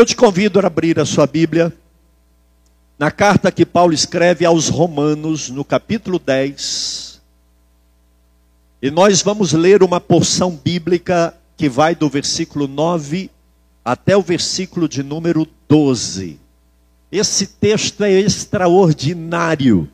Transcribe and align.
Eu 0.00 0.06
te 0.06 0.16
convido 0.16 0.58
a 0.58 0.66
abrir 0.66 0.98
a 0.98 1.04
sua 1.04 1.26
Bíblia 1.26 1.70
na 2.98 3.10
carta 3.10 3.52
que 3.52 3.66
Paulo 3.66 3.92
escreve 3.92 4.46
aos 4.46 4.70
Romanos, 4.70 5.50
no 5.50 5.62
capítulo 5.62 6.18
10. 6.18 7.20
E 8.80 8.90
nós 8.90 9.20
vamos 9.20 9.52
ler 9.52 9.82
uma 9.82 10.00
porção 10.00 10.52
bíblica 10.52 11.34
que 11.54 11.68
vai 11.68 11.94
do 11.94 12.08
versículo 12.08 12.66
9 12.66 13.30
até 13.84 14.16
o 14.16 14.22
versículo 14.22 14.88
de 14.88 15.02
número 15.02 15.46
12. 15.68 16.40
Esse 17.12 17.46
texto 17.46 18.02
é 18.02 18.10
extraordinário. 18.10 19.86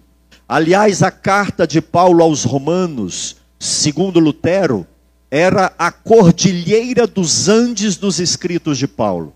Aliás, 0.49 1.03
a 1.03 1.11
carta 1.11 1.67
de 1.67 1.81
Paulo 1.81 2.23
aos 2.23 2.45
Romanos, 2.45 3.39
segundo 3.59 4.21
Lutero, 4.21 4.87
era 5.29 5.75
a 5.77 5.91
cordilheira 5.91 7.09
dos 7.09 7.49
Andes 7.49 7.97
dos 7.97 8.21
escritos 8.21 8.79
de 8.79 8.87
Paulo. 8.87 9.36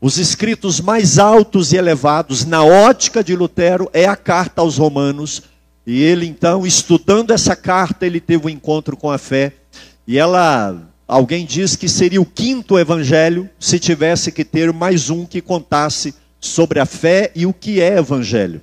Os 0.00 0.18
escritos 0.18 0.78
mais 0.78 1.18
altos 1.18 1.72
e 1.72 1.76
elevados, 1.76 2.44
na 2.44 2.62
ótica 2.62 3.24
de 3.24 3.34
Lutero, 3.34 3.88
é 3.94 4.04
a 4.04 4.14
carta 4.14 4.60
aos 4.60 4.76
Romanos. 4.76 5.42
E 5.86 6.02
ele, 6.02 6.26
então, 6.26 6.66
estudando 6.66 7.30
essa 7.30 7.56
carta, 7.56 8.04
ele 8.04 8.20
teve 8.20 8.46
um 8.46 8.50
encontro 8.50 8.94
com 8.94 9.10
a 9.10 9.16
fé. 9.16 9.54
E 10.06 10.18
ela, 10.18 10.82
alguém 11.08 11.46
diz 11.46 11.76
que 11.76 11.88
seria 11.88 12.20
o 12.20 12.26
quinto 12.26 12.78
evangelho, 12.78 13.48
se 13.58 13.78
tivesse 13.78 14.30
que 14.30 14.44
ter 14.44 14.70
mais 14.70 15.08
um 15.08 15.24
que 15.24 15.40
contasse 15.40 16.14
sobre 16.38 16.78
a 16.78 16.84
fé 16.84 17.32
e 17.34 17.46
o 17.46 17.52
que 17.54 17.80
é 17.80 17.96
evangelho. 17.96 18.60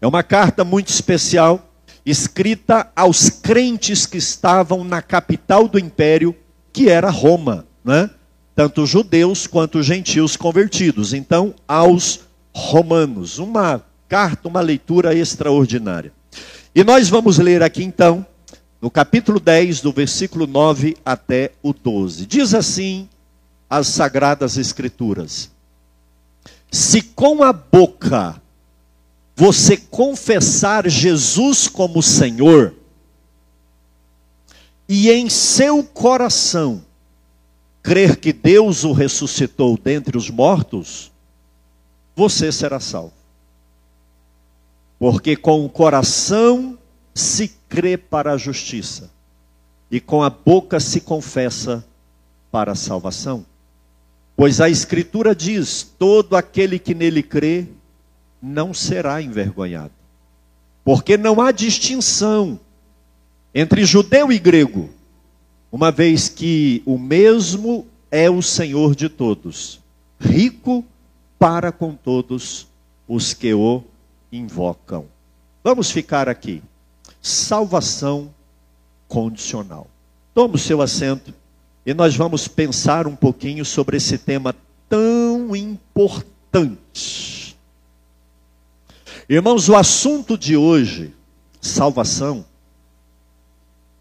É 0.00 0.06
uma 0.06 0.24
carta 0.24 0.64
muito 0.64 0.88
especial, 0.88 1.70
escrita 2.04 2.90
aos 2.96 3.30
crentes 3.30 4.04
que 4.04 4.18
estavam 4.18 4.82
na 4.82 5.00
capital 5.00 5.68
do 5.68 5.78
império, 5.78 6.34
que 6.72 6.88
era 6.88 7.08
Roma, 7.08 7.66
né? 7.84 8.10
Tanto 8.54 8.86
judeus 8.86 9.46
quanto 9.46 9.82
gentios 9.82 10.36
convertidos. 10.36 11.12
Então, 11.12 11.54
aos 11.66 12.20
romanos, 12.54 13.38
uma 13.38 13.82
carta, 14.08 14.48
uma 14.48 14.60
leitura 14.60 15.14
extraordinária. 15.14 16.12
E 16.74 16.84
nós 16.84 17.08
vamos 17.08 17.38
ler 17.38 17.62
aqui 17.62 17.82
então, 17.82 18.26
no 18.80 18.90
capítulo 18.90 19.38
10, 19.38 19.80
do 19.80 19.92
versículo 19.92 20.46
9 20.46 20.96
até 21.04 21.52
o 21.62 21.72
12. 21.72 22.26
Diz 22.26 22.54
assim 22.54 23.08
as 23.68 23.86
sagradas 23.88 24.56
escrituras: 24.58 25.50
Se 26.70 27.00
com 27.00 27.42
a 27.42 27.52
boca 27.52 28.40
você 29.34 29.76
confessar 29.76 30.88
Jesus 30.88 31.68
como 31.68 32.02
Senhor, 32.02 32.74
e 34.88 35.10
em 35.10 35.30
seu 35.30 35.82
coração 35.82 36.84
crer 37.82 38.16
que 38.16 38.32
Deus 38.32 38.84
o 38.84 38.92
ressuscitou 38.92 39.76
dentre 39.76 40.16
os 40.16 40.30
mortos, 40.30 41.10
você 42.14 42.52
será 42.52 42.78
salvo. 42.78 43.12
Porque 44.98 45.34
com 45.34 45.64
o 45.64 45.68
coração 45.68 46.78
se 47.14 47.48
crê 47.68 47.96
para 47.96 48.32
a 48.32 48.36
justiça, 48.36 49.10
e 49.90 50.00
com 50.00 50.22
a 50.22 50.30
boca 50.30 50.78
se 50.78 51.00
confessa 51.00 51.84
para 52.50 52.72
a 52.72 52.76
salvação. 52.76 53.44
Pois 54.36 54.60
a 54.60 54.68
Escritura 54.70 55.34
diz: 55.34 55.82
todo 55.82 56.36
aquele 56.36 56.78
que 56.78 56.94
nele 56.94 57.22
crê 57.22 57.66
não 58.40 58.72
será 58.72 59.20
envergonhado. 59.20 59.92
Porque 60.84 61.16
não 61.16 61.40
há 61.40 61.52
distinção 61.52 62.58
entre 63.54 63.84
judeu 63.84 64.32
e 64.32 64.38
grego 64.38 64.88
uma 65.72 65.90
vez 65.90 66.28
que 66.28 66.82
o 66.84 66.98
mesmo 66.98 67.86
é 68.10 68.28
o 68.28 68.42
Senhor 68.42 68.94
de 68.94 69.08
todos, 69.08 69.80
rico 70.20 70.84
para 71.38 71.72
com 71.72 71.94
todos 71.94 72.68
os 73.08 73.32
que 73.32 73.54
o 73.54 73.82
invocam. 74.30 75.06
Vamos 75.64 75.90
ficar 75.90 76.28
aqui. 76.28 76.62
Salvação 77.22 78.30
condicional. 79.08 79.86
Tome 80.34 80.56
o 80.56 80.58
seu 80.58 80.82
assento 80.82 81.32
e 81.86 81.94
nós 81.94 82.14
vamos 82.14 82.46
pensar 82.46 83.06
um 83.06 83.16
pouquinho 83.16 83.64
sobre 83.64 83.96
esse 83.96 84.18
tema 84.18 84.54
tão 84.88 85.56
importante. 85.56 87.56
Irmãos, 89.28 89.68
o 89.70 89.76
assunto 89.76 90.36
de 90.36 90.54
hoje, 90.54 91.14
salvação, 91.60 92.44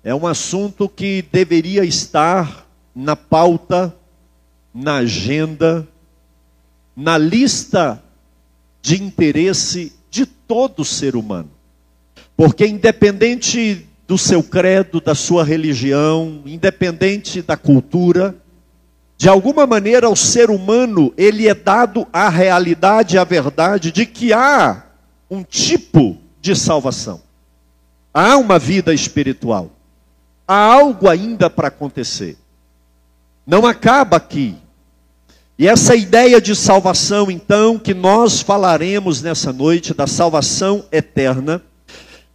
é 0.04 0.14
um 0.16 0.26
assunto 0.26 0.90
que 0.90 1.24
deveria 1.32 1.84
estar 1.86 2.68
na 2.96 3.16
pauta, 3.16 3.96
na 4.74 4.98
agenda, 4.98 5.88
na 6.96 7.18
lista 7.18 8.02
de 8.82 9.02
interesse 9.02 9.94
de 10.10 10.26
todo 10.26 10.84
ser 10.84 11.16
humano. 11.16 11.52
Porque 12.36 12.66
independente 12.66 13.88
do 14.08 14.18
seu 14.18 14.42
credo, 14.42 15.00
da 15.00 15.14
sua 15.14 15.44
religião, 15.44 16.42
independente 16.46 17.42
da 17.42 17.56
cultura, 17.56 18.36
de 19.18 19.30
alguma 19.30 19.68
maneira 19.68 20.10
o 20.10 20.16
ser 20.16 20.50
humano, 20.50 21.14
ele 21.16 21.48
é 21.48 21.54
dado 21.54 22.08
a 22.12 22.28
realidade, 22.28 23.20
a 23.20 23.24
verdade 23.24 23.92
de 23.92 24.08
que 24.08 24.34
há 24.34 24.84
um 25.30 25.44
tipo 25.44 26.18
de 26.42 26.56
salvação. 26.56 27.22
Há 28.12 28.36
uma 28.38 28.58
vida 28.58 28.94
espiritual 28.94 29.70
há 30.48 30.56
algo 30.56 31.08
ainda 31.08 31.50
para 31.50 31.68
acontecer. 31.68 32.38
Não 33.46 33.66
acaba 33.66 34.18
aqui. 34.18 34.56
E 35.58 35.68
essa 35.68 35.96
ideia 35.96 36.42
de 36.42 36.56
salvação, 36.56 37.30
então, 37.30 37.78
que 37.78 37.94
nós 37.94 38.42
falaremos 38.42 39.22
nessa 39.22 39.54
noite, 39.54 39.94
da 39.94 40.08
salvação 40.08 40.86
eterna, 40.92 41.62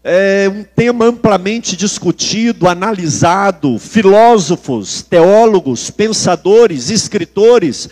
é 0.04 0.48
um 0.48 0.62
tema 0.62 1.06
amplamente 1.06 1.76
discutido, 1.76 2.68
analisado, 2.68 3.76
filósofos, 3.80 5.02
teólogos, 5.02 5.90
pensadores, 5.90 6.90
escritores, 6.90 7.88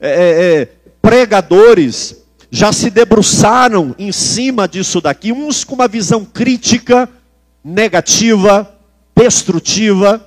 é, 0.00 0.08
é, 0.08 0.62
é 0.62 0.68
pregadores, 1.02 2.16
já 2.50 2.72
se 2.72 2.88
debruçaram 2.88 3.94
em 3.98 4.10
cima 4.10 4.66
disso 4.66 5.02
daqui, 5.02 5.32
uns 5.32 5.62
com 5.62 5.74
uma 5.74 5.86
visão 5.86 6.24
crítica, 6.24 7.06
negativa, 7.62 8.79
destrutiva 9.20 10.26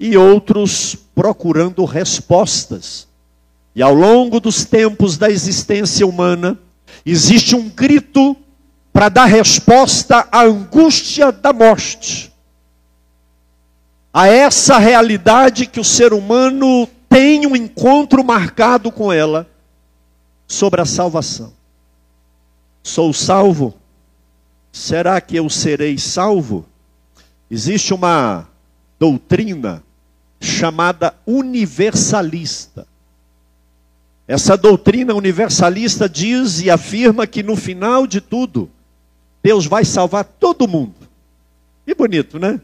e 0.00 0.16
outros 0.16 0.96
procurando 1.14 1.84
respostas. 1.84 3.06
E 3.74 3.82
ao 3.82 3.92
longo 3.92 4.40
dos 4.40 4.64
tempos 4.64 5.18
da 5.18 5.30
existência 5.30 6.06
humana, 6.06 6.58
existe 7.04 7.54
um 7.54 7.68
grito 7.68 8.34
para 8.90 9.10
dar 9.10 9.26
resposta 9.26 10.26
à 10.32 10.44
angústia 10.44 11.30
da 11.30 11.52
morte. 11.52 12.32
A 14.14 14.28
essa 14.28 14.78
realidade 14.78 15.66
que 15.66 15.78
o 15.78 15.84
ser 15.84 16.14
humano 16.14 16.88
tem 17.10 17.46
um 17.46 17.54
encontro 17.54 18.24
marcado 18.24 18.90
com 18.90 19.12
ela 19.12 19.46
sobre 20.46 20.80
a 20.80 20.86
salvação. 20.86 21.52
Sou 22.82 23.12
salvo? 23.12 23.74
Será 24.72 25.20
que 25.20 25.36
eu 25.36 25.50
serei 25.50 25.98
salvo? 25.98 26.64
Existe 27.50 27.94
uma 27.94 28.48
doutrina 28.98 29.82
chamada 30.40 31.14
universalista. 31.26 32.86
Essa 34.26 34.56
doutrina 34.56 35.14
universalista 35.14 36.08
diz 36.08 36.60
e 36.60 36.70
afirma 36.70 37.26
que 37.26 37.42
no 37.42 37.54
final 37.54 38.06
de 38.06 38.20
tudo, 38.20 38.68
Deus 39.42 39.66
vai 39.66 39.84
salvar 39.84 40.24
todo 40.24 40.66
mundo. 40.66 40.94
Que 41.86 41.94
bonito, 41.94 42.38
né? 42.38 42.60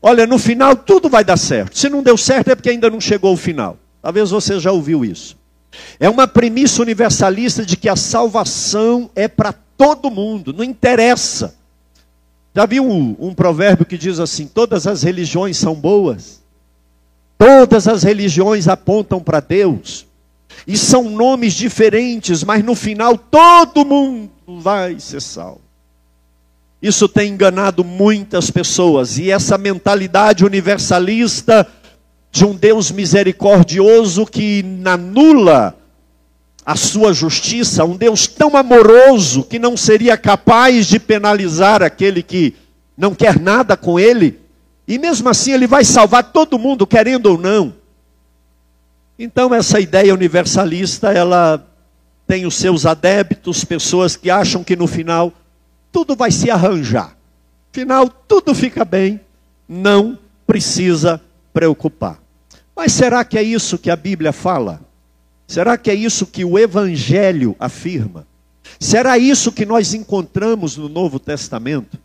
Olha, 0.00 0.26
no 0.26 0.38
final 0.38 0.76
tudo 0.76 1.08
vai 1.08 1.24
dar 1.24 1.36
certo. 1.36 1.76
Se 1.76 1.88
não 1.88 2.02
deu 2.02 2.16
certo 2.16 2.50
é 2.50 2.54
porque 2.54 2.70
ainda 2.70 2.88
não 2.88 3.00
chegou 3.00 3.30
ao 3.30 3.36
final. 3.36 3.76
Talvez 4.00 4.30
você 4.30 4.60
já 4.60 4.70
ouviu 4.70 5.04
isso. 5.04 5.36
É 5.98 6.08
uma 6.08 6.28
premissa 6.28 6.82
universalista 6.82 7.66
de 7.66 7.76
que 7.76 7.88
a 7.88 7.96
salvação 7.96 9.10
é 9.16 9.26
para 9.26 9.52
todo 9.52 10.10
mundo, 10.10 10.52
não 10.52 10.62
interessa 10.62 11.56
já 12.54 12.66
viu 12.66 12.84
um, 12.84 13.16
um 13.18 13.34
provérbio 13.34 13.86
que 13.86 13.96
diz 13.96 14.20
assim: 14.20 14.46
todas 14.46 14.86
as 14.86 15.02
religiões 15.02 15.56
são 15.56 15.74
boas, 15.74 16.42
todas 17.38 17.88
as 17.88 18.02
religiões 18.02 18.68
apontam 18.68 19.20
para 19.20 19.40
Deus, 19.40 20.06
e 20.66 20.76
são 20.76 21.08
nomes 21.08 21.54
diferentes, 21.54 22.44
mas 22.44 22.64
no 22.64 22.74
final 22.74 23.16
todo 23.16 23.84
mundo 23.84 24.30
vai 24.60 25.00
ser 25.00 25.22
salvo. 25.22 25.60
Isso 26.80 27.08
tem 27.08 27.32
enganado 27.32 27.84
muitas 27.84 28.50
pessoas, 28.50 29.16
e 29.18 29.30
essa 29.30 29.56
mentalidade 29.56 30.44
universalista 30.44 31.66
de 32.30 32.44
um 32.44 32.54
Deus 32.54 32.90
misericordioso 32.90 34.26
que 34.26 34.64
anula 34.84 35.76
a 36.64 36.76
sua 36.76 37.12
justiça, 37.12 37.84
um 37.84 37.96
Deus 37.96 38.26
tão 38.26 38.56
amoroso 38.56 39.42
que 39.42 39.58
não 39.58 39.76
seria 39.76 40.16
capaz 40.16 40.86
de 40.86 40.98
penalizar 40.98 41.82
aquele 41.82 42.22
que 42.22 42.54
não 42.96 43.14
quer 43.14 43.40
nada 43.40 43.76
com 43.76 43.98
ele, 43.98 44.40
e 44.86 44.98
mesmo 44.98 45.28
assim 45.28 45.52
ele 45.52 45.66
vai 45.66 45.84
salvar 45.84 46.24
todo 46.32 46.58
mundo, 46.58 46.86
querendo 46.86 47.26
ou 47.26 47.38
não. 47.38 47.74
Então 49.18 49.52
essa 49.52 49.80
ideia 49.80 50.14
universalista, 50.14 51.12
ela 51.12 51.66
tem 52.26 52.46
os 52.46 52.54
seus 52.54 52.86
adeptos, 52.86 53.64
pessoas 53.64 54.16
que 54.16 54.30
acham 54.30 54.62
que 54.62 54.76
no 54.76 54.86
final 54.86 55.32
tudo 55.90 56.14
vai 56.14 56.30
se 56.30 56.50
arranjar. 56.50 57.16
Final 57.72 58.08
tudo 58.08 58.54
fica 58.54 58.84
bem, 58.84 59.20
não 59.68 60.18
precisa 60.46 61.20
preocupar. 61.52 62.18
Mas 62.74 62.92
será 62.92 63.24
que 63.24 63.36
é 63.36 63.42
isso 63.42 63.78
que 63.78 63.90
a 63.90 63.96
Bíblia 63.96 64.32
fala? 64.32 64.80
Será 65.52 65.76
que 65.76 65.90
é 65.90 65.94
isso 65.94 66.24
que 66.24 66.46
o 66.46 66.58
Evangelho 66.58 67.54
afirma? 67.60 68.26
Será 68.80 69.18
isso 69.18 69.52
que 69.52 69.66
nós 69.66 69.92
encontramos 69.92 70.78
no 70.78 70.88
Novo 70.88 71.18
Testamento? 71.18 71.98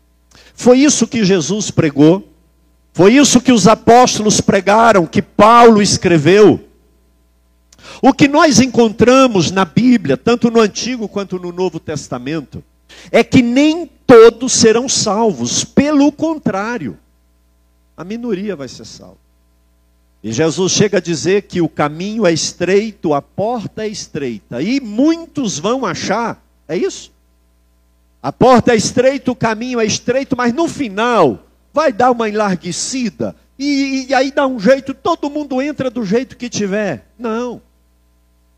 Foi 0.52 0.80
isso 0.80 1.06
que 1.06 1.24
Jesus 1.24 1.70
pregou? 1.70 2.28
Foi 2.92 3.14
isso 3.14 3.40
que 3.40 3.50
os 3.50 3.66
apóstolos 3.66 4.38
pregaram, 4.42 5.06
que 5.06 5.22
Paulo 5.22 5.80
escreveu? 5.80 6.62
O 8.02 8.12
que 8.12 8.28
nós 8.28 8.60
encontramos 8.60 9.50
na 9.50 9.64
Bíblia, 9.64 10.18
tanto 10.18 10.50
no 10.50 10.60
Antigo 10.60 11.08
quanto 11.08 11.38
no 11.38 11.50
Novo 11.50 11.80
Testamento, 11.80 12.62
é 13.10 13.24
que 13.24 13.40
nem 13.40 13.90
todos 14.06 14.52
serão 14.52 14.86
salvos, 14.90 15.64
pelo 15.64 16.12
contrário, 16.12 16.98
a 17.96 18.04
minoria 18.04 18.54
vai 18.54 18.68
ser 18.68 18.84
salva. 18.84 19.27
E 20.22 20.32
Jesus 20.32 20.72
chega 20.72 20.98
a 20.98 21.00
dizer 21.00 21.42
que 21.42 21.60
o 21.60 21.68
caminho 21.68 22.26
é 22.26 22.32
estreito, 22.32 23.14
a 23.14 23.22
porta 23.22 23.84
é 23.84 23.88
estreita, 23.88 24.60
e 24.60 24.80
muitos 24.80 25.58
vão 25.58 25.86
achar, 25.86 26.42
é 26.66 26.76
isso? 26.76 27.12
A 28.20 28.32
porta 28.32 28.72
é 28.72 28.76
estreita, 28.76 29.30
o 29.30 29.36
caminho 29.36 29.78
é 29.78 29.86
estreito, 29.86 30.36
mas 30.36 30.52
no 30.52 30.68
final 30.68 31.46
vai 31.72 31.92
dar 31.92 32.10
uma 32.10 32.28
enlarguecida, 32.28 33.36
e, 33.56 34.06
e 34.08 34.14
aí 34.14 34.32
dá 34.32 34.46
um 34.46 34.58
jeito, 34.58 34.92
todo 34.92 35.30
mundo 35.30 35.62
entra 35.62 35.90
do 35.90 36.04
jeito 36.04 36.36
que 36.36 36.48
tiver. 36.48 37.06
Não. 37.18 37.60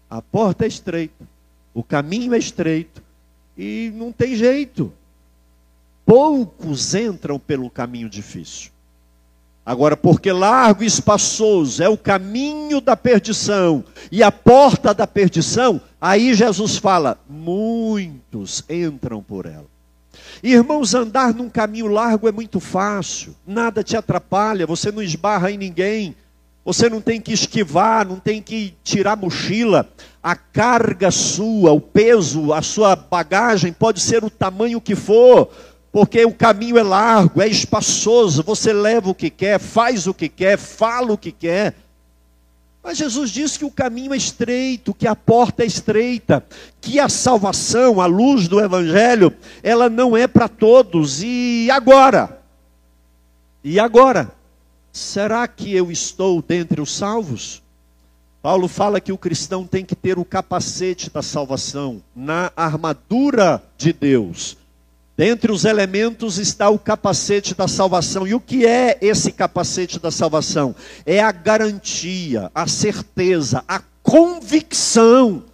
A 0.09 0.21
porta 0.21 0.65
é 0.65 0.69
estreita, 0.69 1.27
o 1.73 1.83
caminho 1.83 2.35
é 2.35 2.39
estreito 2.39 3.03
e 3.57 3.93
não 3.95 4.13
tem 4.13 4.35
jeito. 4.35 4.93
Poucos 6.05 6.95
entram 6.95 7.39
pelo 7.39 7.71
caminho 7.71 8.09
difícil. 8.09 8.71
Agora, 9.65 9.97
porque 9.97 10.33
largo 10.33 10.83
e 10.83 10.87
espaçoso 10.87 11.83
é 11.83 11.89
o 11.89 11.97
caminho 11.97 12.81
da 12.81 12.97
perdição 12.97 13.85
e 14.11 14.23
a 14.23 14.33
porta 14.33 14.95
da 14.95 15.07
perdição, 15.07 15.81
aí 16.01 16.35
Jesus 16.35 16.77
fala: 16.77 17.19
muitos 17.29 18.65
entram 18.69 19.23
por 19.23 19.47
ela. 19.47 19.67
Irmãos, 20.43 20.95
andar 20.95 21.35
num 21.35 21.51
caminho 21.51 21.87
largo 21.87 22.27
é 22.27 22.33
muito 22.33 22.59
fácil, 22.61 23.37
nada 23.47 23.83
te 23.83 23.97
atrapalha, 23.97 24.67
você 24.67 24.91
não 24.91 25.03
esbarra 25.03 25.51
em 25.51 25.59
ninguém, 25.59 26.17
você 26.65 26.89
não 26.89 27.01
tem 27.01 27.21
que 27.21 27.33
esquivar, 27.33 28.07
não 28.07 28.19
tem 28.19 28.41
que 28.41 28.75
tirar 28.83 29.17
mochila. 29.17 29.89
A 30.23 30.37
carga 30.37 31.11
sua, 31.11 31.73
o 31.73 31.81
peso, 31.81 32.53
a 32.53 32.63
sua 32.63 32.95
bagagem 32.95 33.73
pode 33.73 34.01
ser 34.01 34.23
o 34.25 34.31
tamanho 34.31 34.81
que 34.81 34.95
for, 34.95 35.51
porque 35.93 36.25
o 36.25 36.33
caminho 36.33 36.79
é 36.79 36.83
largo, 36.83 37.43
é 37.43 37.49
espaçoso. 37.49 38.43
Você 38.43 38.73
leva 38.73 39.11
o 39.11 39.15
que 39.15 39.31
quer, 39.31 39.59
faz 39.59 40.07
o 40.07 40.15
que 40.15 40.29
quer, 40.29 40.57
fala 40.57 41.13
o 41.13 41.19
que 41.19 41.33
quer. 41.33 41.75
Mas 42.83 42.97
Jesus 42.97 43.31
diz 43.31 43.57
que 43.57 43.65
o 43.65 43.71
caminho 43.71 44.15
é 44.15 44.17
estreito, 44.17 44.95
que 44.95 45.07
a 45.07 45.15
porta 45.15 45.63
é 45.63 45.67
estreita, 45.67 46.45
que 46.81 46.99
a 46.99 47.09
salvação, 47.09 48.01
a 48.01 48.07
luz 48.07 48.49
do 48.49 48.61
Evangelho, 48.61 49.35
ela 49.63 49.91
não 49.91 50.17
é 50.17 50.27
para 50.27 50.49
todos. 50.49 51.23
E 51.23 51.69
agora? 51.71 52.41
E 53.63 53.79
agora? 53.79 54.33
Será 54.93 55.47
que 55.47 55.75
eu 55.75 55.91
estou 55.91 56.41
dentre 56.41 56.81
os 56.81 56.97
salvos? 56.97 57.63
Paulo 58.43 58.67
fala 58.67 59.01
que 59.01 59.13
o 59.13 59.19
cristão 59.19 59.67
tem 59.67 59.85
que 59.85 59.95
ter 59.95 60.19
o 60.19 60.25
capacete 60.25 61.11
da 61.11 61.21
salvação 61.21 62.03
na 62.17 62.51
armadura 62.57 63.63
de 63.77 63.93
Deus. 63.93 64.57
Dentre 65.21 65.53
os 65.53 65.67
elementos 65.67 66.39
está 66.39 66.71
o 66.71 66.79
capacete 66.79 67.55
da 67.55 67.69
salvação. 67.69 68.27
E 68.27 68.33
o 68.33 68.41
que 68.41 68.65
é 68.65 68.97
esse 69.03 69.31
capacete 69.31 69.99
da 69.99 70.11
salvação? 70.11 70.75
É 71.05 71.21
a 71.21 71.31
garantia, 71.31 72.51
a 72.55 72.67
certeza, 72.67 73.63
a 73.69 73.83
convicção 74.03 75.45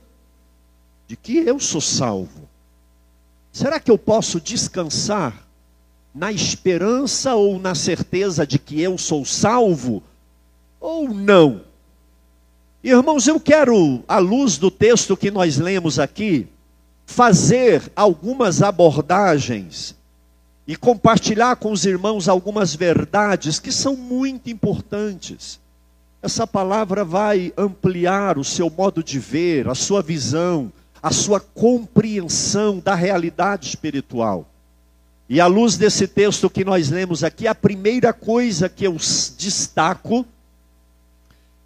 de 1.08 1.16
que 1.16 1.38
eu 1.38 1.58
sou 1.58 1.80
salvo. 1.80 2.48
Será 3.50 3.80
que 3.80 3.90
eu 3.90 3.98
posso 3.98 4.40
descansar 4.40 5.34
na 6.14 6.30
esperança 6.30 7.34
ou 7.34 7.58
na 7.58 7.74
certeza 7.74 8.46
de 8.46 8.60
que 8.60 8.80
eu 8.80 8.96
sou 8.96 9.24
salvo? 9.24 10.00
Ou 10.78 11.08
não? 11.08 11.62
Irmãos, 12.84 13.26
eu 13.26 13.40
quero, 13.40 14.04
à 14.06 14.18
luz 14.18 14.58
do 14.58 14.70
texto 14.70 15.16
que 15.16 15.28
nós 15.28 15.56
lemos 15.56 15.98
aqui, 15.98 16.46
fazer 17.06 17.90
algumas 17.94 18.60
abordagens 18.60 19.94
e 20.66 20.74
compartilhar 20.74 21.54
com 21.56 21.70
os 21.70 21.86
irmãos 21.86 22.28
algumas 22.28 22.74
verdades 22.74 23.60
que 23.60 23.70
são 23.70 23.96
muito 23.96 24.50
importantes. 24.50 25.60
Essa 26.20 26.44
palavra 26.44 27.04
vai 27.04 27.52
ampliar 27.56 28.36
o 28.36 28.44
seu 28.44 28.68
modo 28.68 29.02
de 29.02 29.20
ver, 29.20 29.68
a 29.68 29.76
sua 29.76 30.02
visão, 30.02 30.72
a 31.00 31.12
sua 31.12 31.38
compreensão 31.38 32.80
da 32.80 32.96
realidade 32.96 33.68
espiritual. 33.68 34.44
E 35.28 35.40
à 35.40 35.46
luz 35.46 35.76
desse 35.76 36.08
texto 36.08 36.50
que 36.50 36.64
nós 36.64 36.90
lemos 36.90 37.22
aqui, 37.22 37.46
a 37.46 37.54
primeira 37.54 38.12
coisa 38.12 38.68
que 38.68 38.84
eu 38.84 38.96
destaco, 39.38 40.26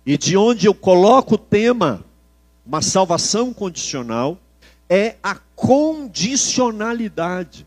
e 0.05 0.19
de 0.19 0.37
onde 0.37 0.67
eu 0.67 0.75
coloco 0.75 1.37
o 1.37 1.39
tema, 1.39 2.05
uma 2.67 2.83
salvação 2.83 3.53
condicional, 3.53 4.37
é 4.91 5.17
a 5.23 5.37
condicionalidade. 5.55 7.65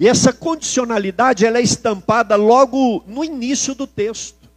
E 0.00 0.08
essa 0.08 0.32
condicionalidade 0.32 1.46
ela 1.46 1.58
é 1.58 1.62
estampada 1.62 2.34
logo 2.34 3.04
no 3.06 3.24
início 3.24 3.76
do 3.76 3.86
texto. 3.86 4.50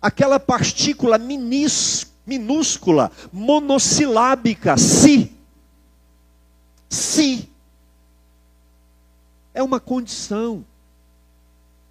Aquela 0.00 0.40
partícula 0.40 1.18
minis, 1.18 2.10
minúscula, 2.26 3.12
monossilábica, 3.30 4.78
se. 4.78 5.30
Se 6.88 7.46
é 9.52 9.62
uma 9.62 9.78
condição. 9.78 10.64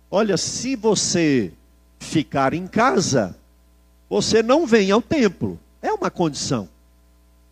Olha, 0.10 0.36
se 0.36 0.76
você 0.76 1.54
ficar 2.00 2.56
em 2.56 2.66
casa, 2.66 3.38
você 4.10 4.42
não 4.42 4.66
vem 4.66 4.90
ao 4.92 5.02
templo. 5.02 5.60
É 5.82 5.94
uma 5.94 6.10
condição. 6.10 6.68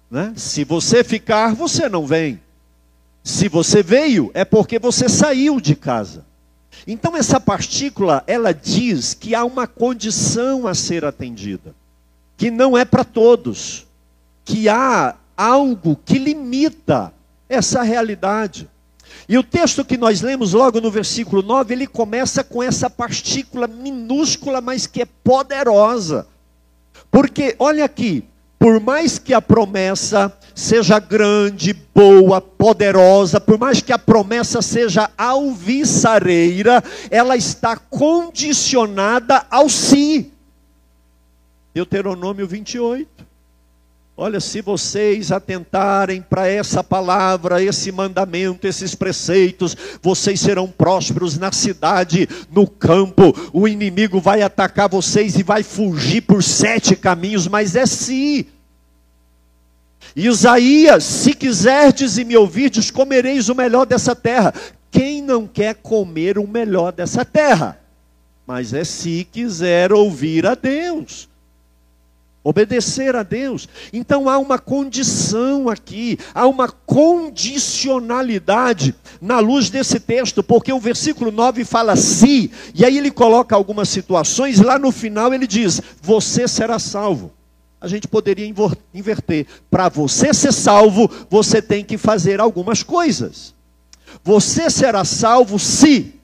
Né? 0.10 0.34
Se 0.36 0.64
você 0.64 1.04
ficar, 1.04 1.54
você 1.54 1.88
não 1.88 2.06
vem. 2.06 2.40
Se 3.24 3.48
você 3.48 3.84
veio, 3.84 4.32
é 4.34 4.44
porque 4.44 4.80
você 4.80 5.08
saiu 5.08 5.60
de 5.60 5.76
casa. 5.76 6.26
Então 6.88 7.16
essa 7.16 7.40
partícula, 7.40 8.24
ela 8.26 8.54
diz 8.54 9.14
que 9.14 9.36
há 9.36 9.44
uma 9.44 9.68
condição 9.68 10.66
a 10.66 10.74
ser 10.74 11.06
atendida, 11.06 11.76
que 12.38 12.50
não 12.50 12.78
é 12.78 12.86
para 12.86 13.04
todos, 13.04 13.86
que 14.46 14.70
há 14.70 15.16
algo 15.38 16.00
que 16.06 16.18
limita 16.18 17.14
essa 17.48 17.84
realidade. 17.84 18.68
E 19.28 19.38
o 19.38 19.44
texto 19.44 19.86
que 19.86 19.98
nós 19.98 20.22
lemos 20.22 20.54
logo 20.54 20.82
no 20.82 20.90
versículo 20.90 21.42
9, 21.42 21.74
ele 21.74 21.88
começa 21.88 22.44
com 22.44 22.64
essa 22.64 22.90
partícula 22.90 23.68
minúscula, 23.68 24.60
mas 24.60 24.88
que 24.88 25.02
é 25.02 25.06
poderosa. 25.06 26.28
Porque, 27.12 27.56
olha 27.60 27.86
aqui, 27.86 28.24
por 28.60 28.82
mais 28.82 29.18
que 29.18 29.34
a 29.34 29.42
promessa 29.42 30.38
seja 30.54 31.00
grande, 31.00 31.74
boa, 31.96 32.42
poderosa, 32.42 33.40
por 33.40 33.58
mais 33.58 33.82
que 33.82 33.94
a 33.94 33.98
promessa 33.98 34.62
seja 34.62 35.10
alvissareira, 35.18 36.84
ela 37.10 37.38
está 37.38 37.78
condicionada 37.78 39.46
ao 39.50 39.70
si. 39.70 40.34
Deuteronômio 41.74 42.46
28. 42.46 43.19
Olha, 44.22 44.42
se 44.42 44.60
vocês 44.60 45.32
atentarem 45.32 46.22
para 46.22 46.46
essa 46.46 46.84
palavra, 46.84 47.64
esse 47.64 47.90
mandamento, 47.90 48.68
esses 48.68 48.94
preceitos, 48.94 49.78
vocês 50.02 50.42
serão 50.42 50.68
prósperos 50.68 51.38
na 51.38 51.54
cidade, 51.54 52.28
no 52.52 52.68
campo. 52.68 53.34
O 53.54 53.66
inimigo 53.66 54.20
vai 54.20 54.42
atacar 54.42 54.90
vocês 54.90 55.38
e 55.38 55.42
vai 55.42 55.64
fugir 55.64 56.20
por 56.20 56.44
sete 56.44 56.98
caminhos, 56.98 57.48
mas 57.48 57.78
é 57.78 57.86
se. 57.86 58.46
Isaías, 60.14 61.06
se 61.06 61.34
quiserdes 61.34 62.18
e 62.18 62.26
me 62.26 62.36
ouvirdes, 62.36 62.92
comereis 62.92 63.48
o 63.48 63.56
melhor 63.56 63.86
dessa 63.86 64.14
terra. 64.14 64.54
Quem 64.92 65.22
não 65.22 65.48
quer 65.48 65.76
comer 65.76 66.38
o 66.38 66.46
melhor 66.46 66.92
dessa 66.92 67.24
terra? 67.24 67.80
Mas 68.46 68.74
é 68.74 68.84
se 68.84 69.26
quiser 69.32 69.94
ouvir 69.94 70.46
a 70.46 70.56
Deus 70.56 71.29
obedecer 72.44 73.16
a 73.16 73.24
Deus. 73.24 73.68
Então 73.92 74.30
há 74.30 74.38
uma 74.38 74.60
condição 74.60 75.68
aqui, 75.70 76.20
há 76.34 76.48
uma 76.48 76.70
condicionalidade 76.70 78.96
na 79.22 79.40
luz 79.40 79.70
desse 79.70 80.00
texto, 80.00 80.42
porque 80.42 80.72
o 80.72 80.80
versículo 80.80 81.30
9 81.32 81.66
fala 81.66 81.96
se, 81.96 82.52
e 82.74 82.86
aí 82.86 82.98
ele 82.98 83.12
coloca 83.12 83.56
algumas 83.56 83.90
situações, 83.90 84.60
lá 84.60 84.80
no 84.80 84.92
final 84.92 85.34
ele 85.34 85.48
diz: 85.48 85.82
Você 86.02 86.48
será 86.48 86.80
salvo. 86.80 87.32
a 87.82 87.88
gente 87.88 88.08
poderia 88.08 88.52
inverter. 88.94 89.48
Para 89.70 89.88
você 89.88 90.34
ser 90.34 90.52
salvo, 90.52 91.10
você 91.30 91.62
tem 91.62 91.82
que 91.84 91.98
fazer 91.98 92.42
algumas 92.42 92.84
coisas. 92.84 93.54
Você 94.24 94.70
será 94.70 95.06
salvo 95.06 95.58
se. 95.58 96.19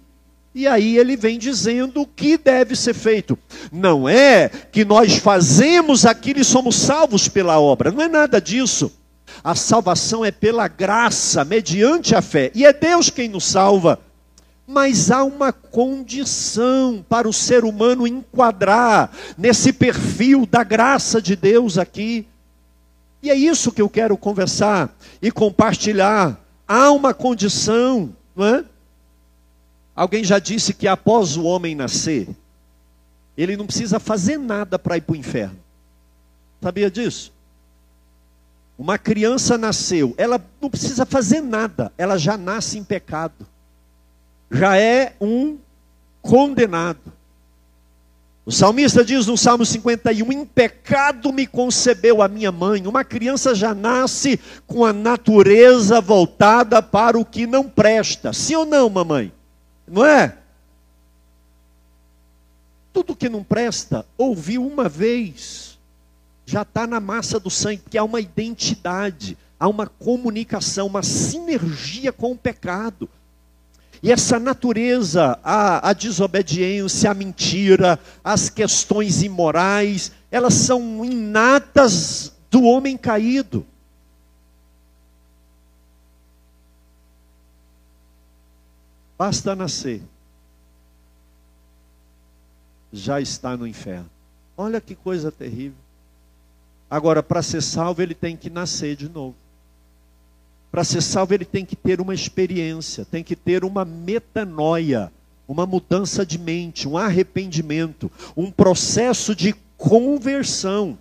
E 0.55 0.65
aí 0.69 0.97
ele 0.97 1.17
vem 1.17 1.37
dizendo 1.37 2.03
o 2.03 2.07
que 2.07 2.37
deve 2.37 2.77
ser 2.77 2.93
feito. 2.93 3.37
Não 3.73 4.07
é 4.07 4.47
que 4.47 4.85
nós 4.85 5.17
fazemos 5.17 6.05
aquilo 6.05 6.39
e 6.39 6.45
somos 6.45 6.77
salvos 6.77 7.27
pela 7.27 7.59
obra. 7.59 7.91
Não 7.91 8.01
é 8.01 8.07
nada 8.07 8.39
disso. 8.39 8.89
A 9.43 9.53
salvação 9.53 10.23
é 10.23 10.31
pela 10.31 10.69
graça, 10.69 11.43
mediante 11.43 12.15
a 12.15 12.21
fé. 12.21 12.51
E 12.55 12.65
é 12.65 12.71
Deus 12.71 13.09
quem 13.09 13.27
nos 13.27 13.43
salva. 13.43 13.99
Mas 14.65 15.11
há 15.11 15.25
uma 15.25 15.51
condição 15.51 17.05
para 17.09 17.27
o 17.27 17.33
ser 17.33 17.65
humano 17.65 18.07
enquadrar 18.07 19.11
nesse 19.37 19.73
perfil 19.73 20.45
da 20.45 20.63
graça 20.63 21.21
de 21.21 21.35
Deus 21.35 21.77
aqui. 21.77 22.25
E 23.21 23.29
é 23.29 23.35
isso 23.35 23.73
que 23.73 23.81
eu 23.81 23.89
quero 23.89 24.15
conversar 24.15 24.89
e 25.21 25.29
compartilhar. 25.31 26.39
Há 26.65 26.91
uma 26.91 27.13
condição, 27.13 28.15
não 28.33 28.45
é? 28.45 28.63
Alguém 29.95 30.23
já 30.23 30.39
disse 30.39 30.73
que 30.73 30.87
após 30.87 31.37
o 31.37 31.43
homem 31.43 31.73
nascer, 31.73 32.27
ele 33.37 33.55
não 33.55 33.65
precisa 33.65 33.99
fazer 33.99 34.37
nada 34.37 34.77
para 34.77 34.97
ir 34.97 35.01
para 35.01 35.13
o 35.13 35.15
inferno. 35.15 35.57
Sabia 36.61 36.91
disso? 36.91 37.33
Uma 38.77 38.97
criança 38.97 39.57
nasceu, 39.57 40.13
ela 40.17 40.43
não 40.61 40.69
precisa 40.69 41.05
fazer 41.05 41.41
nada, 41.41 41.91
ela 41.97 42.17
já 42.17 42.37
nasce 42.37 42.77
em 42.77 42.83
pecado 42.83 43.47
já 44.49 44.77
é 44.77 45.13
um 45.19 45.57
condenado. 46.21 47.13
O 48.45 48.51
salmista 48.51 49.03
diz 49.03 49.25
no 49.25 49.37
Salmo 49.37 49.65
51: 49.65 50.31
Em 50.31 50.45
pecado 50.45 51.33
me 51.33 51.47
concebeu 51.47 52.21
a 52.21 52.27
minha 52.27 52.51
mãe. 52.51 52.85
Uma 52.85 53.03
criança 53.03 53.55
já 53.55 53.73
nasce 53.73 54.39
com 54.67 54.85
a 54.85 54.93
natureza 54.93 55.99
voltada 55.99 56.81
para 56.81 57.17
o 57.17 57.25
que 57.25 57.47
não 57.47 57.63
presta. 57.63 58.31
Sim 58.33 58.55
ou 58.55 58.65
não, 58.65 58.89
mamãe? 58.89 59.31
Não 59.87 60.05
é? 60.05 60.37
Tudo 62.91 63.15
que 63.15 63.29
não 63.29 63.43
presta, 63.43 64.05
ouviu 64.17 64.65
uma 64.65 64.87
vez, 64.87 65.77
já 66.45 66.61
está 66.61 66.87
na 66.87 66.99
massa 66.99 67.39
do 67.39 67.49
sangue, 67.49 67.81
porque 67.81 67.97
há 67.97 68.03
uma 68.03 68.21
identidade, 68.21 69.37
há 69.59 69.67
uma 69.67 69.87
comunicação, 69.87 70.87
uma 70.87 71.03
sinergia 71.03 72.11
com 72.11 72.31
o 72.31 72.37
pecado. 72.37 73.09
E 74.01 74.11
essa 74.11 74.39
natureza, 74.39 75.39
a, 75.43 75.89
a 75.89 75.93
desobediência, 75.93 77.09
a 77.09 77.13
mentira, 77.13 77.99
as 78.23 78.49
questões 78.49 79.23
imorais, 79.23 80.11
elas 80.29 80.53
são 80.53 81.03
inatas 81.03 82.33
do 82.51 82.63
homem 82.63 82.97
caído. 82.97 83.65
Basta 89.17 89.55
nascer, 89.55 90.01
já 92.91 93.21
está 93.21 93.55
no 93.55 93.65
inferno. 93.65 94.09
Olha 94.57 94.81
que 94.81 94.95
coisa 94.95 95.31
terrível. 95.31 95.77
Agora, 96.89 97.23
para 97.23 97.41
ser 97.41 97.61
salvo, 97.61 98.01
ele 98.01 98.13
tem 98.13 98.35
que 98.37 98.49
nascer 98.49 98.95
de 98.95 99.09
novo. 99.09 99.35
Para 100.71 100.83
ser 100.83 101.01
salvo, 101.01 101.33
ele 101.33 101.45
tem 101.45 101.65
que 101.65 101.75
ter 101.75 102.01
uma 102.01 102.13
experiência, 102.13 103.05
tem 103.05 103.23
que 103.23 103.35
ter 103.35 103.63
uma 103.63 103.85
metanoia, 103.85 105.11
uma 105.47 105.65
mudança 105.65 106.25
de 106.25 106.37
mente, 106.37 106.87
um 106.87 106.97
arrependimento, 106.97 108.11
um 108.35 108.51
processo 108.51 109.33
de 109.33 109.53
conversão. 109.77 110.97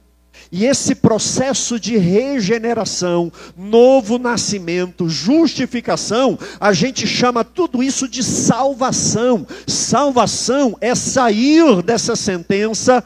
E 0.51 0.65
esse 0.67 0.95
processo 0.95 1.79
de 1.81 1.97
regeneração, 1.97 3.33
novo 3.57 4.19
nascimento, 4.19 5.09
justificação, 5.09 6.39
a 6.61 6.73
gente 6.73 7.07
chama 7.07 7.45
tudo 7.45 7.83
isso 7.83 8.09
de 8.09 8.23
salvação. 8.23 9.47
Salvação 9.67 10.77
é 10.81 10.95
sair 10.95 11.83
dessa 11.83 12.15
sentença 12.15 13.03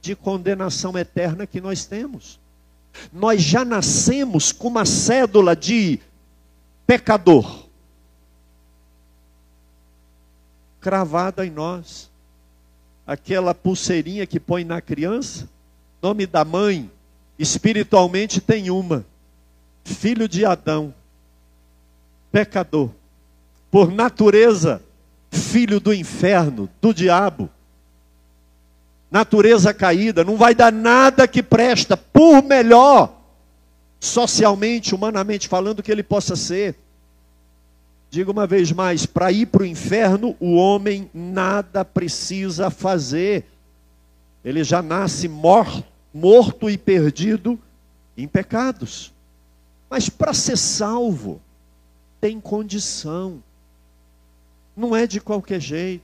de 0.00 0.14
condenação 0.16 0.96
eterna 0.96 1.46
que 1.46 1.60
nós 1.60 1.84
temos. 1.84 2.40
Nós 3.12 3.42
já 3.42 3.64
nascemos 3.64 4.52
com 4.52 4.68
uma 4.68 4.84
cédula 4.84 5.54
de 5.54 6.00
pecador 6.86 7.68
cravada 10.80 11.44
em 11.44 11.50
nós. 11.50 12.10
Aquela 13.06 13.54
pulseirinha 13.54 14.26
que 14.26 14.38
põe 14.38 14.64
na 14.64 14.80
criança, 14.80 15.48
nome 16.02 16.26
da 16.26 16.44
mãe, 16.44 16.90
espiritualmente 17.38 18.40
tem 18.40 18.70
uma: 18.70 19.04
filho 19.84 20.28
de 20.28 20.44
Adão, 20.44 20.94
pecador. 22.30 22.90
Por 23.70 23.92
natureza, 23.92 24.82
filho 25.30 25.78
do 25.78 25.92
inferno, 25.92 26.68
do 26.80 26.94
diabo. 26.94 27.50
Natureza 29.10 29.72
caída, 29.72 30.24
não 30.24 30.36
vai 30.36 30.54
dar 30.54 30.72
nada 30.72 31.26
que 31.26 31.42
presta, 31.42 31.96
por 31.96 32.42
melhor 32.42 33.14
socialmente, 34.00 34.94
humanamente 34.94 35.48
falando, 35.48 35.82
que 35.82 35.90
ele 35.90 36.02
possa 36.02 36.36
ser. 36.36 36.76
Digo 38.10 38.32
uma 38.32 38.46
vez 38.46 38.72
mais: 38.72 39.06
para 39.06 39.30
ir 39.32 39.46
para 39.46 39.62
o 39.62 39.66
inferno, 39.66 40.36
o 40.40 40.54
homem 40.54 41.10
nada 41.12 41.84
precisa 41.84 42.70
fazer. 42.70 43.44
Ele 44.48 44.64
já 44.64 44.80
nasce 44.80 45.28
morto, 45.28 45.84
morto 46.12 46.70
e 46.70 46.78
perdido 46.78 47.60
em 48.16 48.26
pecados. 48.26 49.12
Mas 49.90 50.08
para 50.08 50.32
ser 50.32 50.56
salvo, 50.56 51.38
tem 52.18 52.40
condição. 52.40 53.42
Não 54.74 54.96
é 54.96 55.06
de 55.06 55.20
qualquer 55.20 55.60
jeito. 55.60 56.02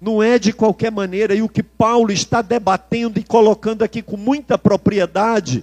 Não 0.00 0.22
é 0.22 0.38
de 0.38 0.54
qualquer 0.54 0.90
maneira. 0.90 1.34
E 1.34 1.42
o 1.42 1.50
que 1.50 1.62
Paulo 1.62 2.10
está 2.10 2.40
debatendo 2.40 3.18
e 3.18 3.22
colocando 3.22 3.82
aqui 3.82 4.00
com 4.00 4.16
muita 4.16 4.56
propriedade 4.56 5.62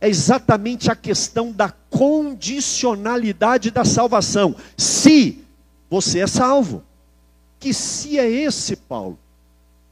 é 0.00 0.08
exatamente 0.08 0.88
a 0.88 0.94
questão 0.94 1.50
da 1.50 1.68
condicionalidade 1.90 3.72
da 3.72 3.84
salvação. 3.84 4.54
Se 4.76 5.44
você 5.90 6.20
é 6.20 6.28
salvo. 6.28 6.84
Que 7.58 7.74
se 7.74 8.20
é 8.20 8.30
esse, 8.30 8.76
Paulo? 8.76 9.18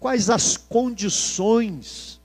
Quais 0.00 0.30
as 0.30 0.57
condições 0.57 2.19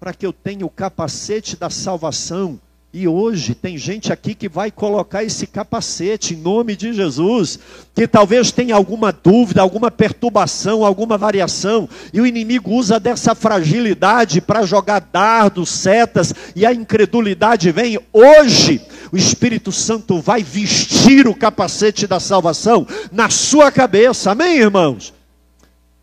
para 0.00 0.12
que 0.12 0.26
eu 0.26 0.32
tenha 0.32 0.66
o 0.66 0.70
capacete 0.70 1.56
da 1.56 1.70
salvação? 1.70 2.58
E 2.92 3.06
hoje 3.06 3.54
tem 3.54 3.78
gente 3.78 4.12
aqui 4.12 4.34
que 4.34 4.48
vai 4.48 4.72
colocar 4.72 5.22
esse 5.22 5.46
capacete 5.46 6.34
em 6.34 6.38
nome 6.38 6.74
de 6.74 6.92
Jesus, 6.92 7.60
que 7.94 8.08
talvez 8.08 8.50
tenha 8.50 8.74
alguma 8.74 9.12
dúvida, 9.12 9.62
alguma 9.62 9.88
perturbação, 9.88 10.84
alguma 10.84 11.16
variação, 11.16 11.88
e 12.12 12.20
o 12.20 12.26
inimigo 12.26 12.72
usa 12.72 12.98
dessa 12.98 13.36
fragilidade 13.36 14.40
para 14.40 14.66
jogar 14.66 14.98
dardos, 15.12 15.70
setas, 15.70 16.34
e 16.56 16.66
a 16.66 16.74
incredulidade 16.74 17.70
vem. 17.70 18.00
Hoje, 18.12 18.82
o 19.12 19.16
Espírito 19.16 19.70
Santo 19.70 20.20
vai 20.20 20.42
vestir 20.42 21.28
o 21.28 21.36
capacete 21.36 22.08
da 22.08 22.18
salvação 22.18 22.84
na 23.12 23.30
sua 23.30 23.70
cabeça, 23.70 24.32
amém, 24.32 24.58
irmãos? 24.58 25.19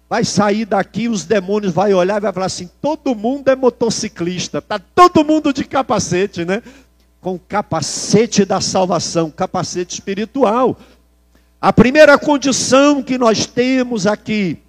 Vai 0.10 0.24
sair 0.24 0.66
daqui, 0.66 1.10
os 1.10 1.26
demônios 1.26 1.74
vai 1.74 1.94
olhar 1.94 2.18
e 2.18 2.22
vai 2.22 2.32
falar 2.32 2.46
assim: 2.46 2.70
todo 2.82 3.14
mundo 3.14 3.50
é 3.50 3.56
motociclista, 3.56 4.62
tá 4.62 4.80
todo 4.80 5.24
mundo 5.24 5.52
de 5.52 5.66
capacete, 5.66 6.46
né? 6.46 6.64
Com 7.20 7.38
capacete 7.38 8.46
da 8.46 8.62
salvação, 8.62 9.30
capacete 9.30 9.96
espiritual. 9.96 10.78
A 11.60 11.74
primeira 11.74 12.18
condição 12.18 13.04
que 13.04 13.18
nós 13.18 13.46
temos 13.46 14.08
aqui 14.08 14.60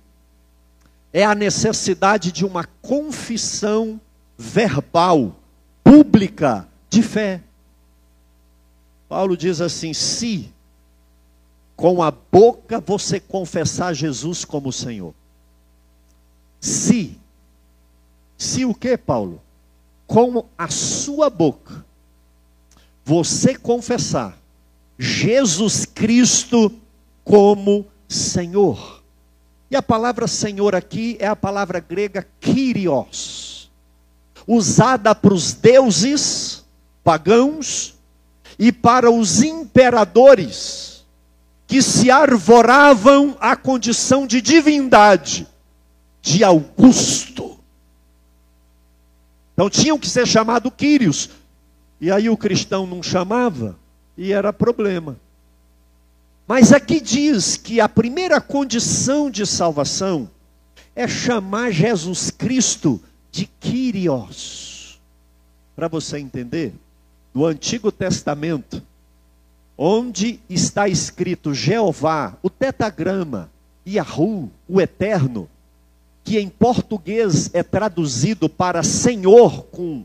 é 1.13 1.25
a 1.25 1.37
necessidade 1.37 2.33
de 2.33 2.45
uma 2.45 2.65
confissão 2.83 4.01
verbal, 4.37 5.37
pública, 5.85 6.67
de 6.91 7.01
fé. 7.01 7.43
Paulo 9.09 9.37
diz 9.37 9.61
assim: 9.61 9.95
se 9.95 10.53
com 11.77 12.03
a 12.03 12.11
boca 12.11 12.81
você 12.81 13.21
confessar 13.21 13.95
Jesus 13.95 14.45
como 14.45 14.73
Senhor 14.73 15.15
se, 16.61 17.19
se 18.37 18.65
o 18.65 18.75
que, 18.75 18.97
Paulo? 18.97 19.41
Com 20.07 20.47
a 20.57 20.69
sua 20.69 21.29
boca, 21.29 21.85
você 23.05 23.55
confessar 23.55 24.37
Jesus 24.99 25.85
Cristo 25.85 26.73
como 27.25 27.87
Senhor. 28.09 29.03
E 29.71 29.77
a 29.77 29.83
palavra 29.83 30.27
Senhor 30.27 30.75
aqui 30.75 31.17
é 31.21 31.27
a 31.27 31.37
palavra 31.37 31.79
grega 31.79 32.27
Kyrios, 32.41 33.71
usada 34.47 35.15
para 35.15 35.35
os 35.35 35.53
deuses 35.53 36.65
pagãos 37.05 37.95
e 38.59 38.73
para 38.73 39.11
os 39.11 39.43
imperadores 39.43 41.07
que 41.67 41.83
se 41.83 42.11
arvoravam 42.11 43.37
à 43.39 43.55
condição 43.55 44.27
de 44.27 44.41
divindade 44.41 45.47
de 46.29 46.45
Augusto. 46.45 47.59
Então 49.55 49.71
tinham 49.71 49.99
que 49.99 50.09
ser 50.09 50.27
chamado 50.27 50.71
Quírios. 50.71 51.31
E 52.01 52.11
aí 52.11 52.29
o 52.29 52.37
cristão 52.37 52.87
não 52.87 53.03
chamava 53.03 53.77
e 54.17 54.33
era 54.33 54.53
problema. 54.53 55.17
Mas 56.47 56.73
aqui 56.73 57.01
diz 57.01 57.57
que 57.57 57.81
a 57.81 57.89
primeira 57.89 58.41
condição 58.41 59.31
de 59.31 59.47
salvação 59.47 60.31
é 60.95 61.09
chamar 61.09 61.71
Jesus 61.71 62.31
Cristo 62.31 63.01
de 63.33 63.47
Kyrios. 63.47 65.01
Para 65.75 65.89
você 65.89 66.19
entender, 66.19 66.75
do 67.33 67.47
Antigo 67.47 67.91
Testamento, 67.91 68.83
onde 69.77 70.41
está 70.49 70.89
escrito 70.89 71.55
Jeová, 71.55 72.37
o 72.43 72.51
tetagrama, 72.51 73.51
Yahu, 73.87 74.51
o 74.69 74.81
Eterno, 74.81 75.49
que 76.29 76.39
em 76.39 76.47
português 76.51 77.49
é 77.55 77.63
traduzido 77.63 78.51
para 78.51 78.83
Senhor 78.83 79.63
com 79.69 80.05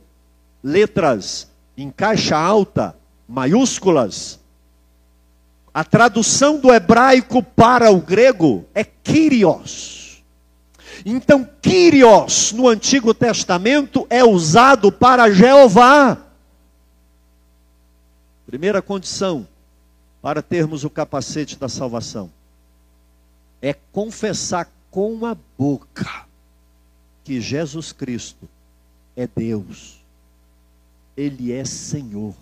letras 0.64 1.50
em 1.76 1.92
caixa 1.92 2.38
alta, 2.38 2.96
maiúsculas. 3.28 4.40
A 5.74 5.84
tradução 5.84 6.62
do 6.62 6.74
hebraico 6.74 7.44
para 7.44 7.92
o 7.92 8.00
grego 8.00 8.64
é 8.74 8.86
Kyrios. 8.86 10.24
Então, 11.06 11.46
Kyrios 11.62 12.54
no 12.54 12.70
Antigo 12.70 13.14
Testamento 13.14 14.08
é 14.10 14.24
usado 14.24 14.94
para 14.94 15.30
Jeová. 15.30 16.18
Primeira 18.46 18.82
condição 18.82 19.46
para 20.22 20.42
termos 20.42 20.86
o 20.86 20.90
capacete 20.90 21.60
da 21.60 21.68
salvação 21.68 22.32
é 23.62 23.74
confessar 23.92 24.72
com 24.94 25.26
a 25.26 25.36
boca 25.58 26.28
que 27.24 27.42
Jesus 27.42 27.92
Cristo 27.92 28.48
é 29.18 29.28
Deus 29.28 30.04
ele 31.16 31.52
é 31.52 31.64
Senhor. 31.64 32.34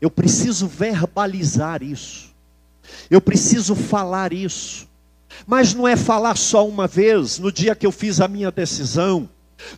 Eu 0.00 0.10
preciso 0.10 0.66
verbalizar 0.66 1.82
isso. 1.82 2.32
Eu 3.08 3.20
preciso 3.20 3.74
falar 3.74 4.32
isso. 4.32 4.86
Mas 5.46 5.74
não 5.74 5.88
é 5.88 5.96
falar 5.96 6.36
só 6.36 6.66
uma 6.66 6.86
vez, 6.86 7.38
no 7.38 7.50
dia 7.50 7.74
que 7.74 7.86
eu 7.86 7.92
fiz 7.92 8.20
a 8.20 8.28
minha 8.28 8.50
decisão. 8.50 9.28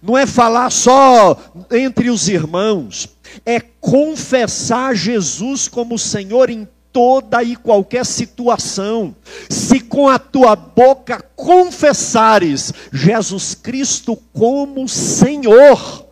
Não 0.03 0.17
é 0.17 0.27
falar 0.27 0.71
só 0.71 1.39
entre 1.71 2.11
os 2.11 2.29
irmãos. 2.29 3.09
É 3.45 3.61
confessar 3.61 4.95
Jesus 4.95 5.69
como 5.69 5.99
Senhor 5.99 6.51
em 6.51 6.67
toda 6.97 7.43
e 7.43 7.55
qualquer 7.55 8.07
situação. 8.07 9.15
Se 9.51 9.81
com 9.81 10.09
a 10.09 10.19
tua 10.19 10.57
boca 10.57 11.23
confessares 11.37 12.73
Jesus 12.91 13.55
Cristo 13.55 14.17
como 14.33 14.89
Senhor 14.89 16.07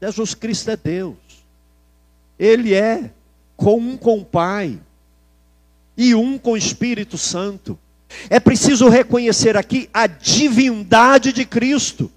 Jesus 0.00 0.34
Cristo 0.34 0.70
é 0.70 0.76
Deus. 0.76 1.16
Ele 2.38 2.72
é 2.72 3.10
com 3.56 3.76
um 3.76 3.96
com 3.96 4.20
o 4.20 4.24
Pai 4.24 4.78
e 5.96 6.14
um 6.14 6.38
com 6.38 6.52
o 6.52 6.56
Espírito 6.56 7.18
Santo. 7.18 7.78
É 8.30 8.40
preciso 8.40 8.88
reconhecer 8.88 9.56
aqui 9.56 9.90
a 9.92 10.06
divindade 10.06 11.32
de 11.32 11.44
Cristo. 11.44 12.10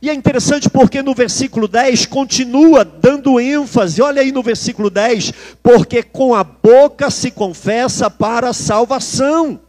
E 0.00 0.10
é 0.10 0.14
interessante 0.14 0.68
porque 0.68 1.02
no 1.02 1.14
versículo 1.14 1.66
10 1.68 2.06
continua 2.06 2.84
dando 2.84 3.40
ênfase, 3.40 4.02
olha 4.02 4.22
aí 4.22 4.32
no 4.32 4.42
versículo 4.42 4.90
10, 4.90 5.32
porque 5.62 6.02
com 6.02 6.34
a 6.34 6.44
boca 6.44 7.10
se 7.10 7.30
confessa 7.30 8.10
para 8.10 8.50
a 8.50 8.54
salvação. 8.54 9.60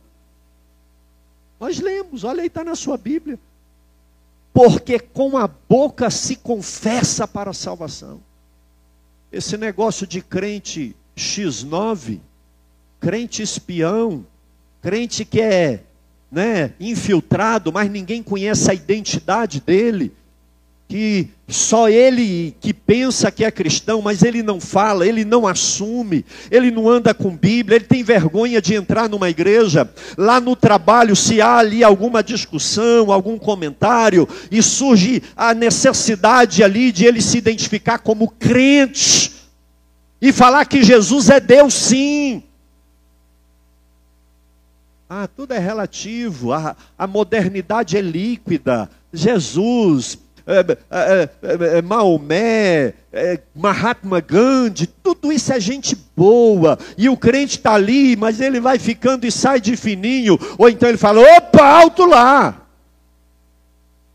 Nós 1.60 1.80
lemos, 1.80 2.24
olha 2.24 2.42
aí, 2.42 2.48
está 2.48 2.64
na 2.64 2.76
sua 2.76 2.98
Bíblia 2.98 3.40
porque 4.56 4.98
com 5.02 5.38
a 5.38 5.50
boca 5.50 6.10
se 6.10 6.38
confessa 6.38 7.28
para 7.28 7.52
a 7.52 7.54
salvação. 7.54 8.22
Esse 9.30 9.58
negócio 9.58 10.08
de 10.08 10.22
crente 10.22 10.96
X9, 11.14 12.22
crente 13.02 13.42
espião, 13.42 14.26
crente 14.82 15.26
que 15.26 15.42
é 15.42 15.84
né, 16.36 16.72
infiltrado, 16.82 17.72
mas 17.72 17.90
ninguém 17.90 18.22
conhece 18.22 18.70
a 18.70 18.74
identidade 18.74 19.64
dele, 19.66 20.12
que 20.86 21.30
só 21.48 21.88
ele 21.88 22.54
que 22.60 22.74
pensa 22.74 23.32
que 23.32 23.46
é 23.46 23.50
cristão, 23.50 24.02
mas 24.02 24.22
ele 24.22 24.44
não 24.44 24.60
fala, 24.60 25.08
ele 25.08 25.24
não 25.24 25.48
assume, 25.48 26.26
ele 26.52 26.72
não 26.72 26.90
anda 26.90 27.14
com 27.14 27.38
Bíblia, 27.38 27.78
ele 27.78 27.86
tem 27.86 28.04
vergonha 28.04 28.62
de 28.62 28.76
entrar 28.76 29.08
numa 29.08 29.30
igreja. 29.30 29.90
Lá 30.18 30.42
no 30.42 30.58
trabalho, 30.58 31.16
se 31.16 31.40
há 31.40 31.56
ali 31.56 31.86
alguma 31.86 32.22
discussão, 32.22 33.14
algum 33.14 33.40
comentário, 33.40 34.28
e 34.52 34.62
surge 34.62 35.24
a 35.38 35.54
necessidade 35.54 36.66
ali 36.66 36.92
de 36.92 37.06
ele 37.06 37.22
se 37.22 37.38
identificar 37.38 38.00
como 38.00 38.30
crente 38.30 39.32
e 40.22 40.34
falar 40.34 40.66
que 40.66 40.84
Jesus 40.84 41.30
é 41.30 41.40
Deus, 41.40 41.74
sim. 41.74 42.44
Ah, 45.10 45.28
tudo 45.28 45.54
é 45.54 45.60
relativo, 45.60 46.52
a, 46.52 46.76
a 46.98 47.06
modernidade 47.06 47.96
é 47.96 48.02
líquida. 48.02 48.90
Jesus, 49.14 50.18
é, 50.48 50.78
é, 50.92 51.78
é, 51.78 51.82
Maomé, 51.82 52.94
Mahatma 53.56 54.20
Gandhi, 54.20 54.88
tudo 54.88 55.32
isso 55.32 55.54
é 55.54 55.60
gente 55.60 55.96
boa. 56.16 56.78
E 56.98 57.08
o 57.08 57.18
crente 57.18 57.58
está 57.58 57.74
ali, 57.74 58.16
mas 58.16 58.40
ele 58.42 58.60
vai 58.60 58.78
ficando 58.80 59.26
e 59.26 59.32
sai 59.32 59.60
de 59.60 59.76
fininho. 59.76 60.40
Ou 60.58 60.70
então 60.70 60.90
ele 60.90 60.98
fala: 60.98 61.22
opa, 61.38 61.64
alto 61.64 62.06
lá. 62.06 62.62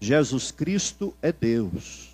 Jesus 0.00 0.50
Cristo 0.50 1.14
é 1.20 1.33
Deus. 1.33 2.10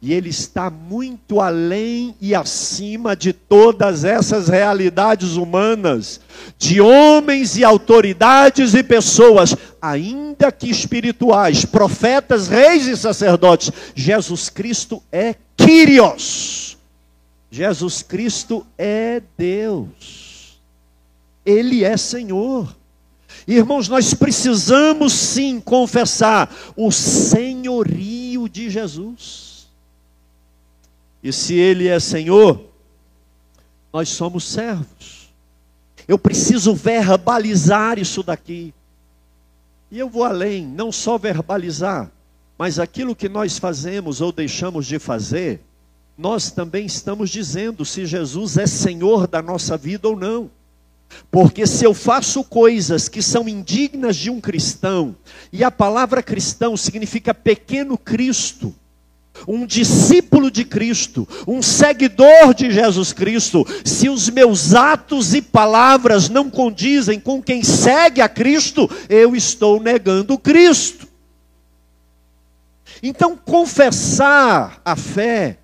E 0.00 0.12
Ele 0.12 0.28
está 0.28 0.70
muito 0.70 1.40
além 1.40 2.14
e 2.20 2.34
acima 2.34 3.16
de 3.16 3.32
todas 3.32 4.04
essas 4.04 4.48
realidades 4.48 5.36
humanas, 5.36 6.20
de 6.58 6.80
homens 6.80 7.56
e 7.56 7.64
autoridades 7.64 8.74
e 8.74 8.82
pessoas, 8.82 9.56
ainda 9.80 10.52
que 10.52 10.68
espirituais, 10.68 11.64
profetas, 11.64 12.46
reis 12.46 12.86
e 12.86 12.96
sacerdotes. 12.96 13.72
Jesus 13.94 14.50
Cristo 14.50 15.02
é 15.10 15.34
Kyrios. 15.56 16.76
Jesus 17.50 18.02
Cristo 18.02 18.66
é 18.76 19.22
Deus. 19.36 20.60
Ele 21.44 21.84
é 21.84 21.96
Senhor. 21.96 22.76
Irmãos, 23.48 23.88
nós 23.88 24.12
precisamos 24.12 25.12
sim 25.12 25.60
confessar 25.60 26.52
o 26.76 26.90
senhorio 26.90 28.48
de 28.48 28.68
Jesus. 28.68 29.45
E 31.22 31.32
se 31.32 31.54
Ele 31.54 31.88
é 31.88 31.98
Senhor, 31.98 32.64
nós 33.92 34.08
somos 34.08 34.44
servos. 34.44 35.30
Eu 36.06 36.18
preciso 36.18 36.74
verbalizar 36.74 37.98
isso 37.98 38.22
daqui. 38.22 38.72
E 39.90 39.98
eu 39.98 40.08
vou 40.08 40.24
além, 40.24 40.66
não 40.66 40.90
só 40.92 41.16
verbalizar, 41.16 42.10
mas 42.58 42.78
aquilo 42.78 43.14
que 43.14 43.28
nós 43.28 43.58
fazemos 43.58 44.20
ou 44.20 44.32
deixamos 44.32 44.86
de 44.86 44.98
fazer, 44.98 45.60
nós 46.16 46.50
também 46.50 46.86
estamos 46.86 47.30
dizendo 47.30 47.84
se 47.84 48.06
Jesus 48.06 48.56
é 48.56 48.66
Senhor 48.66 49.26
da 49.26 49.42
nossa 49.42 49.76
vida 49.76 50.08
ou 50.08 50.16
não. 50.16 50.50
Porque 51.30 51.66
se 51.66 51.84
eu 51.84 51.94
faço 51.94 52.42
coisas 52.42 53.08
que 53.08 53.22
são 53.22 53.48
indignas 53.48 54.16
de 54.16 54.30
um 54.30 54.40
cristão, 54.40 55.14
e 55.52 55.62
a 55.62 55.70
palavra 55.70 56.22
cristão 56.22 56.76
significa 56.76 57.32
pequeno 57.32 57.96
Cristo, 57.96 58.74
um 59.46 59.66
discípulo 59.66 60.50
de 60.50 60.64
Cristo, 60.64 61.26
um 61.46 61.60
seguidor 61.62 62.54
de 62.54 62.70
Jesus 62.70 63.12
Cristo, 63.12 63.66
se 63.84 64.08
os 64.08 64.28
meus 64.28 64.74
atos 64.74 65.34
e 65.34 65.42
palavras 65.42 66.28
não 66.28 66.50
condizem 66.50 67.18
com 67.18 67.42
quem 67.42 67.62
segue 67.62 68.20
a 68.20 68.28
Cristo, 68.28 68.90
eu 69.08 69.34
estou 69.34 69.80
negando 69.80 70.38
Cristo. 70.38 71.06
Então, 73.02 73.36
confessar 73.36 74.80
a 74.84 74.96
fé 74.96 75.58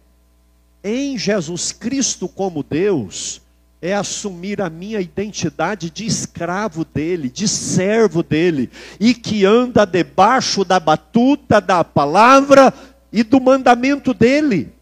em 0.85 1.17
Jesus 1.17 1.73
Cristo 1.73 2.29
como 2.29 2.63
Deus 2.63 3.41
é 3.83 3.93
assumir 3.93 4.63
a 4.63 4.71
minha 4.71 5.01
identidade 5.01 5.91
de 5.91 6.07
escravo 6.07 6.85
dele, 6.85 7.29
de 7.29 7.49
servo 7.49 8.23
dele, 8.23 8.71
e 9.01 9.13
que 9.13 9.45
anda 9.45 9.85
debaixo 9.85 10.65
da 10.65 10.79
batuta 10.79 11.61
da 11.61 11.83
palavra 11.83 12.73
e 13.13 13.23
do 13.23 13.41
mandamento 13.41 14.15
dele. 14.15 14.73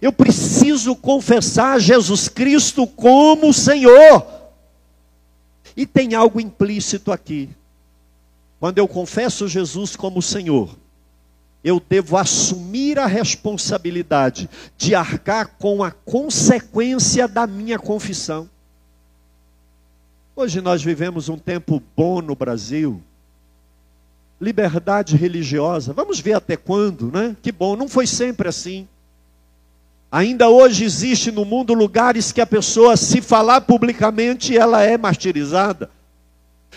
Eu 0.00 0.12
preciso 0.12 0.94
confessar 0.94 1.80
Jesus 1.80 2.28
Cristo 2.28 2.86
como 2.86 3.52
Senhor. 3.52 4.26
E 5.76 5.86
tem 5.86 6.14
algo 6.14 6.40
implícito 6.40 7.10
aqui. 7.10 7.48
Quando 8.60 8.78
eu 8.78 8.86
confesso 8.86 9.48
Jesus 9.48 9.96
como 9.96 10.22
Senhor, 10.22 10.76
eu 11.64 11.80
devo 11.80 12.16
assumir 12.16 12.98
a 12.98 13.06
responsabilidade 13.06 14.48
de 14.76 14.94
arcar 14.94 15.56
com 15.58 15.82
a 15.82 15.90
consequência 15.90 17.26
da 17.26 17.46
minha 17.46 17.78
confissão. 17.78 18.48
Hoje 20.36 20.60
nós 20.60 20.82
vivemos 20.82 21.28
um 21.28 21.38
tempo 21.38 21.82
bom 21.96 22.20
no 22.20 22.34
Brasil, 22.34 23.02
liberdade 24.40 25.16
religiosa. 25.16 25.92
Vamos 25.92 26.20
ver 26.20 26.34
até 26.34 26.56
quando, 26.56 27.10
né? 27.10 27.36
Que 27.42 27.52
bom, 27.52 27.76
não 27.76 27.88
foi 27.88 28.06
sempre 28.06 28.48
assim. 28.48 28.86
Ainda 30.10 30.48
hoje 30.48 30.84
existe 30.84 31.32
no 31.32 31.44
mundo 31.44 31.74
lugares 31.74 32.30
que 32.30 32.40
a 32.40 32.46
pessoa, 32.46 32.96
se 32.96 33.20
falar 33.20 33.62
publicamente, 33.62 34.56
ela 34.56 34.82
é 34.82 34.96
martirizada. 34.96 35.90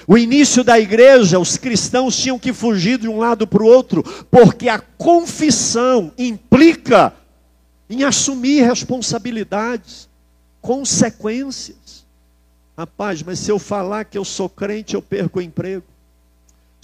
O 0.08 0.18
início 0.18 0.64
da 0.64 0.80
igreja, 0.80 1.40
os 1.40 1.58
cristãos 1.58 2.16
tinham 2.16 2.40
que 2.40 2.52
fugir 2.54 2.98
de 2.98 3.08
um 3.08 3.18
lado 3.18 3.46
para 3.46 3.64
o 3.64 3.68
outro, 3.68 4.04
porque 4.30 4.70
a 4.70 4.80
confissão 4.80 6.12
implica 6.18 7.14
em 7.90 8.04
assumir 8.04 8.64
responsabilidades, 8.64 10.10
consequências. 10.62 12.06
Rapaz, 12.78 13.24
mas 13.24 13.40
se 13.40 13.52
eu 13.52 13.58
falar 13.58 14.06
que 14.06 14.18
eu 14.18 14.26
sou 14.26 14.50
crente, 14.50 14.94
eu 14.94 15.02
perco 15.02 15.40
o 15.40 15.42
emprego. 15.42 15.84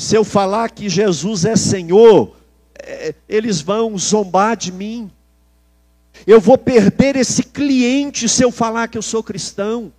Se 0.03 0.17
eu 0.17 0.25
falar 0.25 0.69
que 0.69 0.89
Jesus 0.89 1.45
é 1.45 1.55
Senhor, 1.55 2.35
é, 2.77 3.15
eles 3.29 3.61
vão 3.61 3.97
zombar 3.97 4.57
de 4.57 4.69
mim. 4.69 5.09
Eu 6.27 6.41
vou 6.41 6.57
perder 6.57 7.15
esse 7.15 7.41
cliente 7.41 8.27
se 8.27 8.43
eu 8.43 8.51
falar 8.51 8.89
que 8.89 8.97
eu 8.97 9.01
sou 9.01 9.23
cristão. 9.23 9.93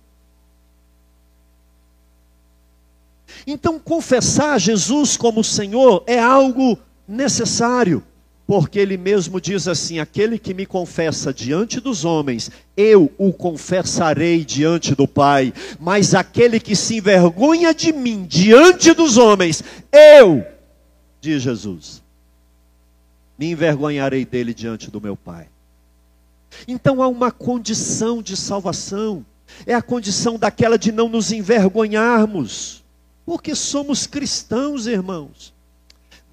Então, 3.47 3.79
confessar 3.79 4.59
Jesus 4.59 5.17
como 5.17 5.43
Senhor 5.43 6.03
é 6.05 6.19
algo 6.19 6.77
necessário, 7.07 8.03
porque 8.47 8.79
Ele 8.79 8.97
mesmo 8.97 9.41
diz 9.41 9.67
assim: 9.67 9.99
aquele 9.99 10.37
que 10.37 10.53
me 10.53 10.65
confessa 10.65 11.33
diante 11.33 11.79
dos 11.79 12.05
homens, 12.05 12.51
eu 12.77 13.11
o 13.17 13.33
confessarei 13.33 14.45
diante 14.45 14.93
do 14.93 15.07
Pai, 15.07 15.53
mas 15.79 16.13
aquele 16.13 16.59
que 16.59 16.75
se 16.75 16.97
envergonha 16.97 17.73
de 17.73 17.91
mim 17.91 18.25
diante 18.25 18.93
dos 18.93 19.17
homens, 19.17 19.63
eu, 19.91 20.45
diz 21.19 21.41
Jesus, 21.41 22.03
me 23.37 23.47
envergonharei 23.47 24.25
dele 24.25 24.53
diante 24.53 24.91
do 24.91 25.01
meu 25.01 25.15
Pai. 25.15 25.47
Então 26.67 27.01
há 27.01 27.07
uma 27.07 27.31
condição 27.31 28.21
de 28.21 28.37
salvação, 28.37 29.25
é 29.65 29.73
a 29.73 29.81
condição 29.81 30.37
daquela 30.37 30.77
de 30.77 30.91
não 30.91 31.09
nos 31.09 31.31
envergonharmos, 31.31 32.83
porque 33.25 33.55
somos 33.55 34.05
cristãos, 34.05 34.85
irmãos, 34.85 35.54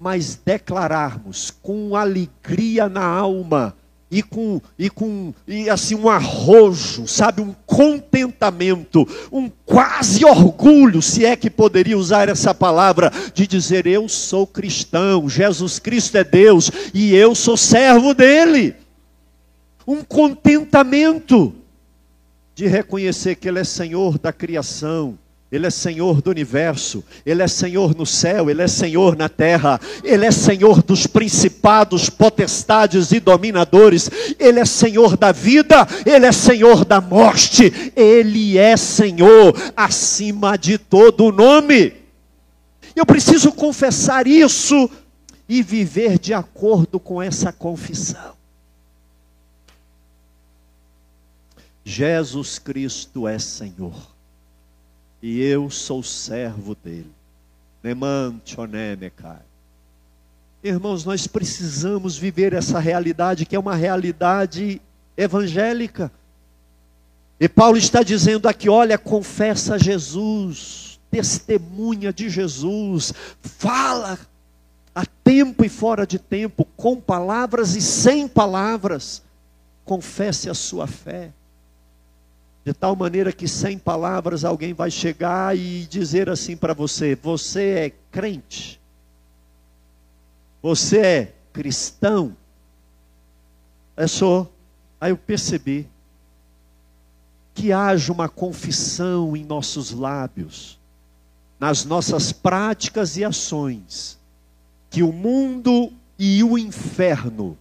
mas 0.03 0.37
declararmos 0.43 1.49
com 1.49 1.95
alegria 1.95 2.89
na 2.89 3.05
alma, 3.05 3.73
e 4.11 4.21
com, 4.21 4.61
e 4.77 4.89
com 4.89 5.33
e 5.47 5.69
assim 5.69 5.95
um 5.95 6.09
arrojo, 6.09 7.07
sabe, 7.07 7.41
um 7.41 7.55
contentamento, 7.65 9.07
um 9.31 9.49
quase 9.65 10.25
orgulho, 10.25 11.01
se 11.01 11.25
é 11.25 11.37
que 11.37 11.49
poderia 11.49 11.97
usar 11.97 12.27
essa 12.27 12.53
palavra, 12.53 13.13
de 13.33 13.47
dizer 13.47 13.87
eu 13.87 14.09
sou 14.09 14.45
cristão, 14.45 15.29
Jesus 15.29 15.79
Cristo 15.79 16.17
é 16.17 16.23
Deus 16.25 16.69
e 16.93 17.15
eu 17.15 17.33
sou 17.33 17.55
servo 17.55 18.13
dele. 18.13 18.75
Um 19.87 20.03
contentamento 20.03 21.55
de 22.53 22.67
reconhecer 22.67 23.35
que 23.35 23.47
Ele 23.47 23.59
é 23.59 23.63
Senhor 23.63 24.19
da 24.19 24.33
criação, 24.33 25.17
Ele 25.53 25.67
é 25.67 25.69
Senhor 25.69 26.19
do 26.19 26.31
universo, 26.31 27.03
Ele 27.23 27.43
é 27.43 27.47
Senhor 27.47 27.95
no 27.95 28.07
céu, 28.07 28.49
Ele 28.49 28.63
é 28.63 28.67
Senhor 28.67 29.15
na 29.15 29.29
terra, 29.29 29.79
Ele 30.03 30.25
é 30.25 30.31
Senhor 30.31 30.81
dos 30.81 31.05
principados, 31.05 32.09
potestades 32.09 33.11
e 33.11 33.19
dominadores, 33.19 34.09
Ele 34.39 34.59
é 34.59 34.65
Senhor 34.65 35.15
da 35.15 35.31
vida, 35.31 35.87
Ele 36.07 36.25
é 36.25 36.31
Senhor 36.31 36.83
da 36.83 36.99
morte, 36.99 37.71
Ele 37.95 38.57
é 38.57 38.75
Senhor 38.75 39.53
acima 39.77 40.57
de 40.57 40.79
todo 40.79 41.31
nome. 41.31 41.93
Eu 42.95 43.05
preciso 43.05 43.51
confessar 43.51 44.25
isso 44.25 44.89
e 45.47 45.61
viver 45.61 46.17
de 46.17 46.33
acordo 46.33 46.99
com 46.99 47.21
essa 47.21 47.53
confissão. 47.53 48.33
Jesus 51.85 52.57
Cristo 52.57 53.27
é 53.27 53.37
Senhor. 53.37 54.12
E 55.23 55.41
eu 55.41 55.69
sou 55.69 56.03
servo 56.03 56.75
dele. 56.75 57.09
Irmãos, 60.61 61.05
nós 61.05 61.27
precisamos 61.27 62.17
viver 62.17 62.51
essa 62.51 62.77
realidade 62.77 63.45
que 63.45 63.55
é 63.55 63.59
uma 63.59 63.73
realidade 63.73 64.81
evangélica. 65.15 66.11
E 67.39 67.47
Paulo 67.47 67.77
está 67.77 68.03
dizendo 68.03 68.49
aqui: 68.49 68.67
olha, 68.67 68.97
confessa 68.97 69.79
Jesus, 69.79 70.99
testemunha 71.09 72.11
de 72.11 72.29
Jesus, 72.29 73.13
fala 73.41 74.19
a 74.93 75.05
tempo 75.05 75.63
e 75.63 75.69
fora 75.69 76.05
de 76.05 76.19
tempo, 76.19 76.67
com 76.75 76.99
palavras 76.99 77.77
e 77.77 77.81
sem 77.81 78.27
palavras, 78.27 79.23
confesse 79.85 80.49
a 80.49 80.53
sua 80.53 80.85
fé. 80.85 81.31
De 82.65 82.73
tal 82.73 82.95
maneira 82.95 83.33
que 83.33 83.47
sem 83.47 83.77
palavras 83.77 84.45
alguém 84.45 84.73
vai 84.73 84.89
chegar 84.89 85.57
e 85.57 85.85
dizer 85.85 86.29
assim 86.29 86.55
para 86.55 86.73
você: 86.73 87.15
você 87.15 87.63
é 87.63 87.89
crente? 88.11 88.79
Você 90.61 90.99
é 90.99 91.33
cristão? 91.51 92.35
É 93.97 94.07
só. 94.07 94.49
Aí 94.99 95.11
eu 95.11 95.17
percebi 95.17 95.89
que 97.53 97.73
haja 97.73 98.11
uma 98.11 98.29
confissão 98.29 99.35
em 99.35 99.43
nossos 99.43 99.91
lábios, 99.91 100.79
nas 101.59 101.83
nossas 101.83 102.31
práticas 102.31 103.17
e 103.17 103.25
ações, 103.25 104.17
que 104.89 105.03
o 105.03 105.11
mundo 105.11 105.91
e 106.17 106.41
o 106.43 106.57
inferno 106.57 107.57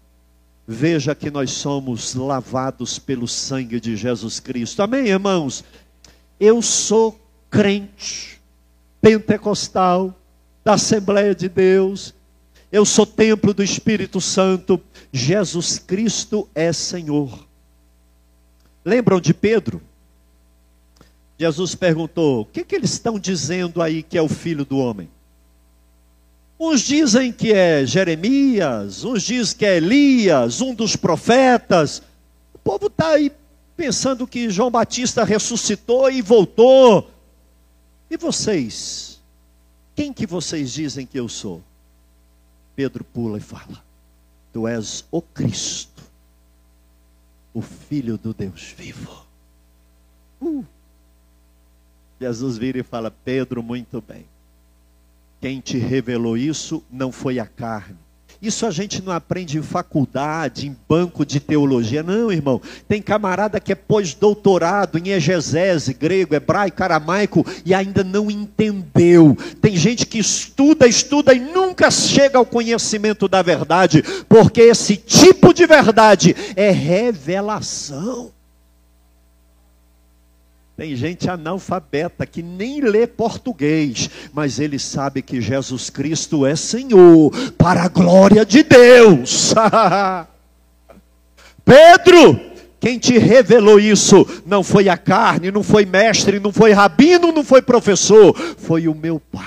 veja 0.66 1.14
que 1.14 1.30
nós 1.30 1.50
somos 1.50 2.14
lavados 2.14 2.98
pelo 2.98 3.26
sangue 3.26 3.80
de 3.80 3.96
Jesus 3.96 4.40
Cristo. 4.40 4.82
Amém, 4.82 5.08
irmãos? 5.08 5.64
Eu 6.38 6.62
sou 6.62 7.18
crente, 7.50 8.40
pentecostal, 9.00 10.14
da 10.64 10.74
Assembleia 10.74 11.34
de 11.34 11.48
Deus, 11.48 12.14
eu 12.70 12.84
sou 12.84 13.04
templo 13.04 13.52
do 13.52 13.62
Espírito 13.62 14.20
Santo, 14.20 14.80
Jesus 15.12 15.78
Cristo 15.78 16.48
é 16.54 16.72
Senhor. 16.72 17.46
Lembram 18.84 19.20
de 19.20 19.34
Pedro? 19.34 19.82
Jesus 21.38 21.74
perguntou: 21.74 22.42
o 22.42 22.44
que, 22.46 22.64
que 22.64 22.74
eles 22.74 22.92
estão 22.92 23.18
dizendo 23.18 23.82
aí 23.82 24.02
que 24.02 24.16
é 24.16 24.22
o 24.22 24.28
filho 24.28 24.64
do 24.64 24.78
homem? 24.78 25.10
Uns 26.64 26.82
dizem 26.82 27.32
que 27.32 27.52
é 27.52 27.84
Jeremias, 27.84 29.02
uns 29.02 29.24
dizem 29.24 29.56
que 29.56 29.66
é 29.66 29.78
Elias, 29.78 30.60
um 30.60 30.72
dos 30.72 30.94
profetas. 30.94 32.00
O 32.54 32.58
povo 32.58 32.86
está 32.86 33.14
aí 33.14 33.32
pensando 33.76 34.28
que 34.28 34.48
João 34.48 34.70
Batista 34.70 35.24
ressuscitou 35.24 36.08
e 36.08 36.22
voltou. 36.22 37.10
E 38.08 38.16
vocês? 38.16 39.20
Quem 39.96 40.12
que 40.12 40.24
vocês 40.24 40.72
dizem 40.72 41.04
que 41.04 41.18
eu 41.18 41.28
sou? 41.28 41.60
Pedro 42.76 43.02
pula 43.02 43.38
e 43.38 43.40
fala: 43.40 43.82
Tu 44.52 44.68
és 44.68 45.04
o 45.10 45.20
Cristo, 45.20 46.00
o 47.52 47.60
Filho 47.60 48.16
do 48.16 48.32
Deus 48.32 48.72
vivo. 48.78 49.26
Uh. 50.40 50.64
Jesus 52.20 52.56
vira 52.56 52.78
e 52.78 52.84
fala: 52.84 53.10
Pedro, 53.10 53.64
muito 53.64 54.00
bem. 54.00 54.31
Quem 55.42 55.58
te 55.58 55.76
revelou 55.76 56.36
isso 56.36 56.84
não 56.88 57.10
foi 57.10 57.40
a 57.40 57.46
carne. 57.46 57.96
Isso 58.40 58.64
a 58.64 58.70
gente 58.70 59.02
não 59.02 59.12
aprende 59.12 59.58
em 59.58 59.62
faculdade, 59.62 60.68
em 60.68 60.76
banco 60.88 61.26
de 61.26 61.40
teologia, 61.40 62.00
não, 62.00 62.30
irmão. 62.30 62.62
Tem 62.86 63.02
camarada 63.02 63.58
que 63.58 63.72
é 63.72 63.74
pós-doutorado 63.74 64.98
em 64.98 65.08
exegese, 65.08 65.94
grego, 65.94 66.36
hebraico, 66.36 66.80
aramaico 66.80 67.44
e 67.66 67.74
ainda 67.74 68.04
não 68.04 68.30
entendeu. 68.30 69.36
Tem 69.60 69.74
gente 69.74 70.06
que 70.06 70.20
estuda, 70.20 70.86
estuda 70.86 71.34
e 71.34 71.40
nunca 71.40 71.90
chega 71.90 72.38
ao 72.38 72.46
conhecimento 72.46 73.26
da 73.26 73.42
verdade, 73.42 74.04
porque 74.28 74.60
esse 74.60 74.96
tipo 74.96 75.52
de 75.52 75.66
verdade 75.66 76.36
é 76.54 76.70
revelação. 76.70 78.30
Tem 80.76 80.96
gente 80.96 81.28
analfabeta 81.28 82.26
que 82.26 82.42
nem 82.42 82.80
lê 82.80 83.06
português, 83.06 84.08
mas 84.32 84.58
ele 84.58 84.78
sabe 84.78 85.20
que 85.20 85.40
Jesus 85.40 85.90
Cristo 85.90 86.46
é 86.46 86.56
Senhor, 86.56 87.30
para 87.58 87.82
a 87.82 87.88
glória 87.88 88.44
de 88.44 88.62
Deus. 88.62 89.54
Pedro, 91.64 92.40
quem 92.80 92.98
te 92.98 93.18
revelou 93.18 93.78
isso 93.78 94.26
não 94.44 94.64
foi 94.64 94.88
a 94.88 94.96
carne, 94.96 95.52
não 95.52 95.62
foi 95.62 95.84
mestre, 95.84 96.40
não 96.40 96.52
foi 96.52 96.72
rabino, 96.72 97.30
não 97.30 97.44
foi 97.44 97.62
professor, 97.62 98.34
foi 98.58 98.88
o 98.88 98.94
meu 98.94 99.20
Pai. 99.20 99.44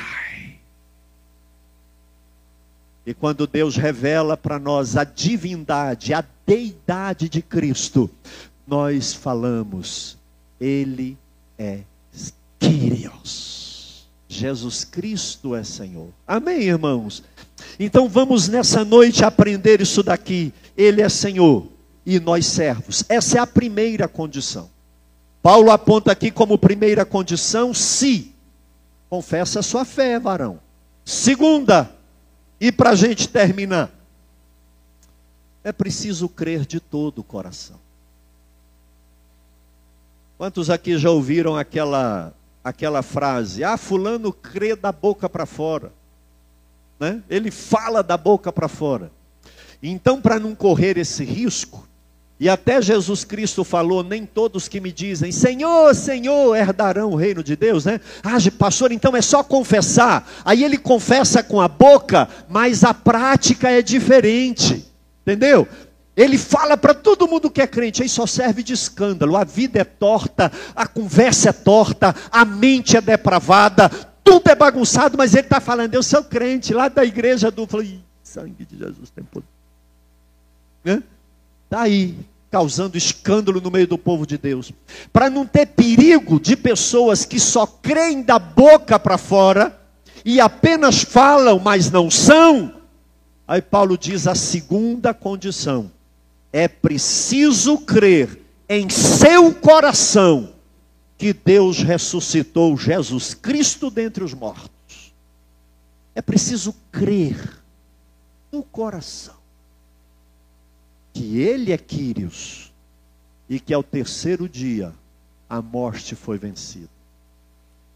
E 3.06 3.14
quando 3.14 3.46
Deus 3.46 3.76
revela 3.76 4.38
para 4.38 4.58
nós 4.58 4.96
a 4.96 5.04
divindade, 5.04 6.14
a 6.14 6.24
deidade 6.46 7.28
de 7.28 7.42
Cristo, 7.42 8.10
nós 8.66 9.14
falamos, 9.14 10.18
ele 10.60 11.18
é 11.58 11.82
Kyrios. 12.60 14.08
Jesus 14.28 14.84
Cristo 14.84 15.56
é 15.56 15.64
Senhor. 15.64 16.10
Amém, 16.28 16.64
irmãos? 16.64 17.24
Então 17.80 18.10
vamos 18.10 18.48
nessa 18.48 18.84
noite 18.84 19.24
aprender 19.24 19.82
isso 19.82 20.04
daqui. 20.04 20.54
Ele 20.76 21.02
é 21.02 21.10
Senhor 21.10 21.68
e 22.06 22.20
nós 22.20 22.46
servos. 22.46 23.04
Essa 23.08 23.38
é 23.38 23.42
a 23.42 23.48
primeira 23.48 24.08
condição. 24.08 24.70
Paulo 25.42 25.72
aponta 25.72 26.12
aqui 26.12 26.32
como 26.32 26.58
primeira 26.58 27.06
condição: 27.06 27.74
se 27.74 28.34
confessa 29.10 29.60
a 29.60 29.64
sua 29.64 29.86
fé, 29.86 30.20
varão. 30.20 30.60
Segunda, 31.04 31.92
e 32.60 32.72
para 32.72 32.92
a 32.92 32.96
gente 32.96 33.28
terminar, 33.30 33.92
é 35.64 35.72
preciso 35.72 36.28
crer 36.28 36.66
de 36.66 36.80
todo 36.80 37.20
o 37.20 37.24
coração. 37.24 37.85
Quantos 40.38 40.70
aqui 40.70 40.98
já 40.98 41.10
ouviram 41.10 41.56
aquela 41.56 42.34
aquela 42.64 43.02
frase: 43.02 43.64
"Ah, 43.64 43.78
fulano 43.78 44.34
crê 44.34 44.76
da 44.76 44.92
boca 44.92 45.30
para 45.30 45.46
fora"? 45.46 45.92
Né? 47.00 47.22
Ele 47.30 47.52
fala 47.52 48.02
da 48.02 48.18
boca 48.18 48.52
para 48.52 48.68
fora. 48.68 49.12
Então, 49.84 50.22
para 50.22 50.40
não 50.40 50.56
correr 50.56 50.98
esse 50.98 51.24
risco, 51.24 51.86
e 52.40 52.50
até 52.50 52.82
Jesus 52.82 53.24
Cristo 53.24 53.64
falou: 53.64 54.04
nem 54.04 54.26
todos 54.26 54.68
que 54.68 54.82
me 54.82 54.92
dizem 54.92 55.32
Senhor, 55.32 55.94
Senhor 55.96 56.56
herdarão 56.56 57.12
o 57.12 57.16
reino 57.16 57.44
de 57.44 57.56
Deus, 57.56 57.86
né? 57.86 58.02
Ah, 58.22 58.38
pastor, 58.58 58.92
então 58.92 59.16
é 59.16 59.22
só 59.22 59.44
confessar. 59.44 60.30
Aí 60.44 60.64
ele 60.64 60.78
confessa 60.78 61.42
com 61.42 61.62
a 61.62 61.68
boca, 61.68 62.28
mas 62.50 62.84
a 62.84 62.94
prática 62.94 63.70
é 63.70 63.82
diferente, 63.82 64.86
entendeu? 65.22 65.68
Ele 66.16 66.38
fala 66.38 66.78
para 66.78 66.94
todo 66.94 67.28
mundo 67.28 67.52
que 67.52 67.62
é 67.62 67.68
crente, 67.68 68.02
aí 68.02 68.08
só 68.08 68.26
serve 68.26 68.64
de 68.64 68.72
escândalo. 68.72 69.36
A 69.36 69.44
vida 69.44 69.80
é 69.80 69.84
torta, 69.84 70.52
a 70.74 70.88
conversa 70.88 71.50
é 71.50 71.54
torta, 71.54 72.16
a 72.32 72.46
mente 72.46 72.96
é 72.96 73.02
depravada, 73.02 73.90
tudo 74.24 74.50
é 74.50 74.56
bagunçado, 74.56 75.18
mas 75.18 75.34
ele 75.34 75.44
está 75.44 75.60
falando, 75.60 75.94
eu 75.94 76.02
sou 76.02 76.24
crente, 76.24 76.74
lá 76.74 76.88
da 76.88 77.04
igreja 77.04 77.52
do. 77.52 77.68
Falei, 77.68 78.00
sangue 78.24 78.66
de 78.66 78.78
Jesus 78.78 79.10
tem 79.10 79.26
poder. 79.26 81.04
Está 81.66 81.82
aí, 81.82 82.18
causando 82.50 82.98
escândalo 82.98 83.60
no 83.60 83.70
meio 83.70 83.88
do 83.88 83.98
povo 83.98 84.26
de 84.26 84.38
Deus. 84.38 84.72
Para 85.12 85.30
não 85.30 85.46
ter 85.46 85.66
perigo 85.66 86.40
de 86.40 86.56
pessoas 86.56 87.26
que 87.26 87.42
só 87.42 87.68
creem 87.68 88.22
da 88.24 88.40
boca 88.40 88.98
para 88.98 89.18
fora 89.18 89.78
e 90.24 90.40
apenas 90.40 91.04
falam, 91.04 91.60
mas 91.60 91.92
não 91.92 92.10
são. 92.10 92.74
Aí 93.46 93.62
Paulo 93.62 93.98
diz 93.98 94.28
a 94.28 94.34
segunda 94.34 95.14
condição 95.14 95.92
é 96.58 96.70
preciso 96.70 97.78
crer 97.80 98.40
em 98.70 98.90
seu 98.90 99.54
coração 99.54 100.56
que 101.18 101.34
Deus 101.34 101.80
ressuscitou 101.80 102.78
Jesus 102.78 103.34
Cristo 103.34 103.92
dentre 103.92 104.24
os 104.24 104.34
mortos. 104.34 105.14
É 106.16 106.22
preciso 106.22 106.74
crer 106.94 107.62
no 108.54 108.64
coração 108.64 109.36
que 111.14 111.40
Ele 111.40 111.74
é 111.74 111.78
Quírios 111.78 112.72
e 113.50 113.60
que 113.60 113.74
ao 113.74 113.84
terceiro 113.84 114.48
dia 114.48 114.94
a 115.50 115.62
morte 115.62 116.16
foi 116.16 116.38
vencida 116.38 116.88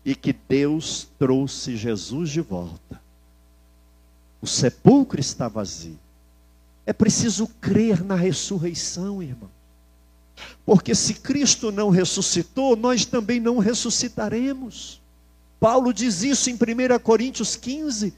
e 0.03 0.13
que 0.13 0.33
Deus 0.33 1.07
trouxe 1.17 1.77
Jesus 1.77 2.29
de 2.29 2.41
volta. 2.41 3.01
O 4.41 4.47
sepulcro 4.47 5.21
está 5.21 5.47
vazio 5.47 5.97
é 6.89 6.93
preciso 6.93 7.45
crer 7.61 8.03
na 8.03 8.15
ressurreição, 8.15 9.21
irmão. 9.21 9.51
Porque 10.65 10.95
se 10.95 11.13
Cristo 11.13 11.71
não 11.71 11.91
ressuscitou, 11.91 12.75
nós 12.75 13.05
também 13.05 13.39
não 13.39 13.59
ressuscitaremos. 13.59 14.99
Paulo 15.59 15.93
diz 15.93 16.23
isso 16.23 16.49
em 16.49 16.55
1 16.55 16.57
Coríntios 17.03 17.55
15. 17.55 18.11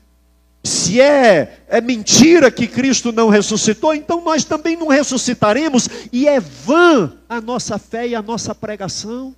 Se 0.64 1.02
é, 1.02 1.66
é 1.68 1.82
mentira 1.82 2.50
que 2.50 2.66
Cristo 2.66 3.12
não 3.12 3.28
ressuscitou, 3.28 3.94
então 3.94 4.24
nós 4.24 4.46
também 4.46 4.78
não 4.78 4.88
ressuscitaremos, 4.88 5.90
e 6.10 6.26
é 6.26 6.40
vã 6.40 7.12
a 7.28 7.42
nossa 7.42 7.78
fé 7.78 8.08
e 8.08 8.16
a 8.16 8.22
nossa 8.22 8.56
pregação. 8.56 9.36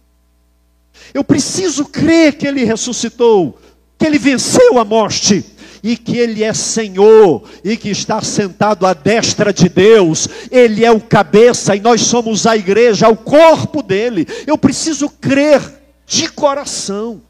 Eu 1.12 1.24
preciso 1.24 1.86
crer 1.86 2.38
que 2.38 2.46
Ele 2.46 2.63
ressuscitou, 2.63 3.60
que 3.98 4.06
Ele 4.06 4.19
venceu 4.19 4.78
a 4.78 4.86
morte, 4.86 5.43
e 5.84 5.98
que 5.98 6.17
Ele 6.17 6.43
é 6.43 6.54
Senhor 6.54 7.43
e 7.63 7.76
que 7.76 7.89
está 7.89 8.22
sentado 8.22 8.86
à 8.86 8.93
destra 8.93 9.52
de 9.52 9.67
Deus, 9.67 10.30
Ele 10.50 10.86
é 10.86 10.91
o 10.91 11.02
cabeça 11.02 11.76
e 11.76 11.82
nós 11.82 12.02
somos 12.02 12.48
a 12.48 12.56
igreja, 12.56 13.10
o 13.10 13.17
corpo 13.17 13.84
dele. 13.84 14.26
Eu 14.48 14.58
preciso 14.58 15.10
crer 15.10 15.62
de 16.08 16.30
coração 16.30 17.22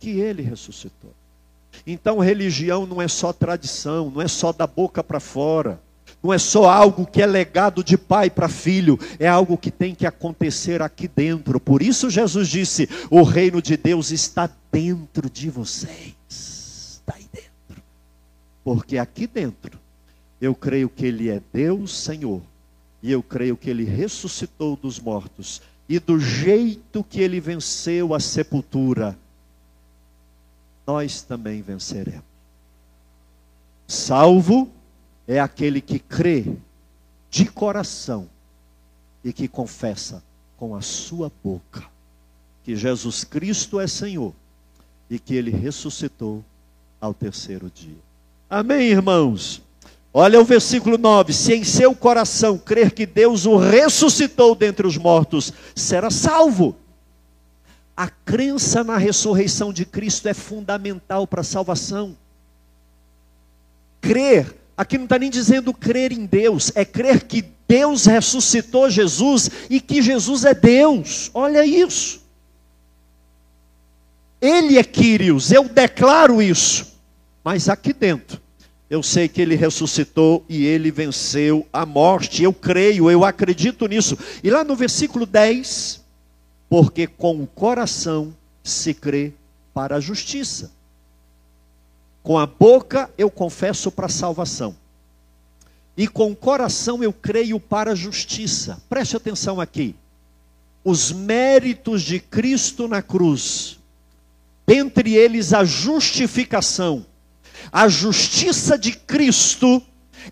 que 0.00 0.10
Ele 0.10 0.42
ressuscitou. 0.42 1.14
Então, 1.86 2.18
religião 2.18 2.84
não 2.84 3.00
é 3.00 3.06
só 3.06 3.32
tradição, 3.32 4.10
não 4.10 4.20
é 4.20 4.26
só 4.26 4.52
da 4.52 4.66
boca 4.66 5.04
para 5.04 5.20
fora, 5.20 5.80
não 6.20 6.32
é 6.32 6.38
só 6.38 6.68
algo 6.68 7.06
que 7.06 7.22
é 7.22 7.26
legado 7.26 7.84
de 7.84 7.96
pai 7.96 8.28
para 8.28 8.48
filho, 8.48 8.98
é 9.20 9.28
algo 9.28 9.56
que 9.56 9.70
tem 9.70 9.94
que 9.94 10.04
acontecer 10.04 10.82
aqui 10.82 11.06
dentro. 11.06 11.60
Por 11.60 11.80
isso, 11.80 12.10
Jesus 12.10 12.48
disse: 12.48 12.88
o 13.08 13.22
reino 13.22 13.62
de 13.62 13.76
Deus 13.76 14.10
está 14.10 14.50
dentro 14.72 15.30
de 15.30 15.48
vocês 15.48 16.16
porque 18.66 18.98
aqui 18.98 19.28
dentro 19.28 19.78
eu 20.40 20.54
creio 20.54 20.88
que 20.88 21.06
Ele 21.06 21.30
é 21.30 21.40
Deus 21.52 21.96
Senhor, 21.96 22.42
e 23.00 23.12
eu 23.12 23.22
creio 23.22 23.56
que 23.56 23.70
Ele 23.70 23.84
ressuscitou 23.84 24.76
dos 24.76 24.98
mortos, 24.98 25.62
e 25.88 26.00
do 26.00 26.18
jeito 26.18 27.04
que 27.04 27.20
Ele 27.20 27.38
venceu 27.38 28.12
a 28.12 28.18
sepultura, 28.18 29.16
nós 30.84 31.22
também 31.22 31.62
venceremos. 31.62 32.24
Salvo 33.86 34.68
é 35.28 35.38
aquele 35.38 35.80
que 35.80 36.00
crê 36.00 36.44
de 37.30 37.46
coração 37.46 38.28
e 39.22 39.32
que 39.32 39.46
confessa 39.46 40.22
com 40.56 40.74
a 40.74 40.80
sua 40.80 41.30
boca 41.42 41.84
que 42.64 42.74
Jesus 42.74 43.22
Cristo 43.22 43.78
é 43.78 43.86
Senhor 43.86 44.34
e 45.08 45.20
que 45.20 45.36
Ele 45.36 45.52
ressuscitou 45.52 46.44
ao 47.00 47.12
terceiro 47.14 47.70
dia. 47.74 47.98
Amém, 48.48 48.88
irmãos? 48.88 49.62
Olha 50.12 50.40
o 50.40 50.44
versículo 50.44 50.96
9: 50.96 51.32
Se 51.32 51.54
em 51.54 51.62
seu 51.62 51.94
coração 51.94 52.56
crer 52.56 52.92
que 52.92 53.04
Deus 53.04 53.44
o 53.44 53.56
ressuscitou 53.56 54.54
dentre 54.54 54.86
os 54.86 54.96
mortos, 54.96 55.52
será 55.74 56.10
salvo. 56.10 56.76
A 57.96 58.08
crença 58.08 58.84
na 58.84 58.96
ressurreição 58.96 59.72
de 59.72 59.84
Cristo 59.84 60.28
é 60.28 60.34
fundamental 60.34 61.26
para 61.26 61.40
a 61.40 61.44
salvação. 61.44 62.16
Crer, 64.00 64.54
aqui 64.76 64.96
não 64.96 65.04
está 65.04 65.18
nem 65.18 65.30
dizendo 65.30 65.72
crer 65.74 66.12
em 66.12 66.26
Deus, 66.26 66.70
é 66.74 66.84
crer 66.84 67.24
que 67.24 67.44
Deus 67.66 68.06
ressuscitou 68.06 68.88
Jesus 68.88 69.50
e 69.68 69.80
que 69.80 70.00
Jesus 70.00 70.44
é 70.44 70.54
Deus. 70.54 71.30
Olha 71.34 71.64
isso. 71.64 72.25
Ele 74.40 74.78
é 74.78 74.84
Quírios, 74.84 75.50
eu 75.50 75.68
declaro 75.68 76.42
isso. 76.42 76.94
Mas 77.42 77.68
aqui 77.68 77.92
dentro, 77.92 78.40
eu 78.88 79.02
sei 79.02 79.28
que 79.28 79.40
ele 79.40 79.56
ressuscitou 79.56 80.44
e 80.48 80.64
ele 80.64 80.90
venceu 80.90 81.66
a 81.72 81.84
morte. 81.84 82.42
Eu 82.42 82.52
creio, 82.52 83.10
eu 83.10 83.24
acredito 83.24 83.86
nisso. 83.86 84.16
E 84.42 84.50
lá 84.50 84.62
no 84.62 84.76
versículo 84.76 85.26
10, 85.26 86.04
porque 86.68 87.06
com 87.06 87.42
o 87.42 87.46
coração 87.46 88.34
se 88.62 88.92
crê 88.92 89.32
para 89.72 89.96
a 89.96 90.00
justiça. 90.00 90.70
Com 92.22 92.38
a 92.38 92.46
boca 92.46 93.10
eu 93.16 93.30
confesso 93.30 93.90
para 93.90 94.06
a 94.06 94.10
salvação. 94.10 94.74
E 95.96 96.06
com 96.06 96.30
o 96.30 96.36
coração 96.36 97.02
eu 97.02 97.12
creio 97.12 97.58
para 97.58 97.92
a 97.92 97.94
justiça. 97.94 98.82
Preste 98.88 99.16
atenção 99.16 99.60
aqui. 99.60 99.94
Os 100.84 101.10
méritos 101.10 102.02
de 102.02 102.20
Cristo 102.20 102.86
na 102.86 103.02
cruz, 103.02 103.75
dentre 104.66 105.14
eles 105.14 105.52
a 105.52 105.64
justificação 105.64 107.06
a 107.72 107.88
justiça 107.88 108.78
de 108.78 108.92
Cristo 108.92 109.82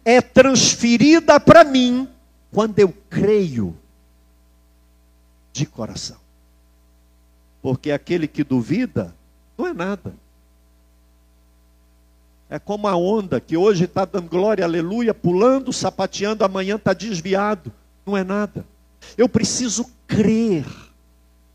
é 0.05 0.21
transferida 0.21 1.39
para 1.41 1.65
mim 1.65 2.09
quando 2.51 2.79
eu 2.79 2.95
creio 3.11 3.77
de 5.53 5.67
coração. 5.67 6.17
Porque 7.63 7.91
aquele 7.91 8.27
que 8.27 8.45
duvida 8.45 9.15
não 9.57 9.67
é 9.67 9.73
nada. 9.73 10.15
É 12.51 12.59
como 12.59 12.87
a 12.87 12.95
onda 12.95 13.41
que 13.41 13.57
hoje 13.57 13.85
está 13.85 14.05
dando 14.05 14.29
glória, 14.29 14.65
aleluia, 14.65 15.15
pulando, 15.15 15.73
sapateando, 15.73 16.45
amanhã 16.45 16.77
está 16.77 16.93
desviado. 16.93 17.73
Não 18.07 18.17
é 18.17 18.23
nada. 18.23 18.65
Eu 19.17 19.29
preciso 19.29 19.87
crer 20.07 20.65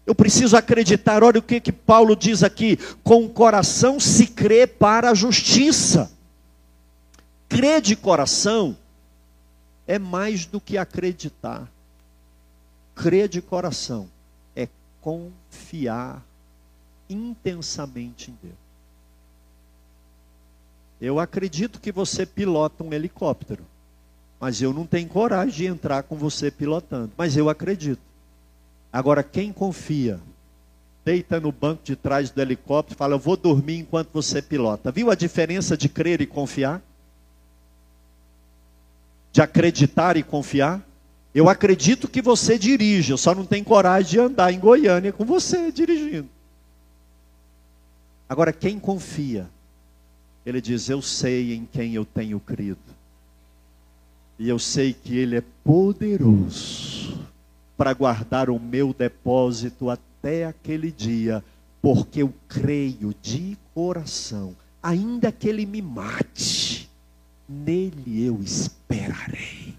eu 0.10 0.16
preciso 0.16 0.58
acreditar. 0.58 1.24
Olha 1.24 1.38
o 1.38 1.44
que, 1.44 1.62
que 1.62 1.72
Paulo 1.72 2.16
diz 2.16 2.42
aqui: 2.42 2.78
com 3.04 3.26
o 3.26 3.30
coração 3.30 4.00
se 4.00 4.26
crê 4.26 4.66
para 4.66 5.12
a 5.12 5.14
justiça. 5.14 6.12
Crer 7.48 7.80
de 7.80 7.96
coração 7.96 8.76
é 9.86 10.00
mais 10.00 10.48
do 10.48 10.60
que 10.60 10.80
acreditar. 10.80 11.70
Crer 12.96 13.28
de 13.28 13.40
coração 13.40 14.10
é 14.56 14.68
confiar 15.00 16.26
intensamente 17.08 18.32
em 18.32 18.38
Deus. 18.42 18.56
Eu 21.00 21.20
acredito 21.20 21.80
que 21.80 21.92
você 21.92 22.26
pilota 22.26 22.84
um 22.84 22.92
helicóptero, 22.92 23.64
mas 24.40 24.60
eu 24.60 24.74
não 24.74 24.88
tenho 24.88 25.08
coragem 25.08 25.56
de 25.56 25.66
entrar 25.68 26.02
com 26.02 26.16
você 26.16 26.50
pilotando, 26.50 27.12
mas 27.16 27.38
eu 27.38 27.48
acredito. 27.48 28.09
Agora, 28.92 29.22
quem 29.22 29.54
confia, 29.54 30.20
deita 31.06 31.40
no 31.40 31.52
banco 31.52 31.84
de 31.84 31.96
trás 31.96 32.30
do 32.32 32.42
helicóptero 32.42 32.96
e 32.96 32.98
fala: 32.98 33.14
Eu 33.16 33.20
vou 33.20 33.38
dormir 33.38 33.80
enquanto 33.80 34.10
você 34.12 34.42
pilota. 34.42 34.92
Viu 34.92 35.12
a 35.12 35.16
diferença 35.16 35.78
de 35.78 35.88
crer 35.88 36.22
e 36.22 36.26
confiar? 36.26 36.82
De 39.32 39.42
acreditar 39.42 40.18
e 40.18 40.24
confiar? 40.24 40.82
Eu 41.34 41.48
acredito 41.48 42.08
que 42.08 42.22
você 42.22 42.58
dirige, 42.58 43.12
eu 43.12 43.18
só 43.18 43.36
não 43.36 43.46
tenho 43.46 43.64
coragem 43.64 44.12
de 44.12 44.20
andar 44.20 44.52
em 44.52 44.60
Goiânia 44.60 45.14
com 45.14 45.24
você 45.24 45.72
dirigindo. 45.72 46.28
Agora, 48.28 48.52
quem 48.52 48.80
confia, 48.80 49.48
ele 50.44 50.60
diz: 50.60 50.90
Eu 50.90 51.02
sei 51.02 51.54
em 51.54 51.66
quem 51.72 51.94
eu 51.94 52.06
tenho 52.06 52.40
crido, 52.40 52.80
e 54.40 54.50
eu 54.50 54.58
sei 54.58 54.94
que 54.94 55.16
Ele 55.16 55.38
é 55.38 55.44
poderoso 55.64 57.20
para 57.80 57.94
guardar 57.94 58.50
o 58.50 58.60
meu 58.60 58.94
depósito 58.94 59.90
até 59.90 60.44
aquele 60.44 60.92
dia, 60.92 61.42
porque 61.82 62.22
eu 62.22 62.34
creio 62.50 63.16
de 63.22 63.58
coração, 63.74 64.54
ainda 64.84 65.32
que 65.32 65.48
Ele 65.48 65.66
me 65.66 65.82
mate, 65.82 66.92
nele 67.48 68.26
eu 68.26 68.42
esperarei. 68.44 69.74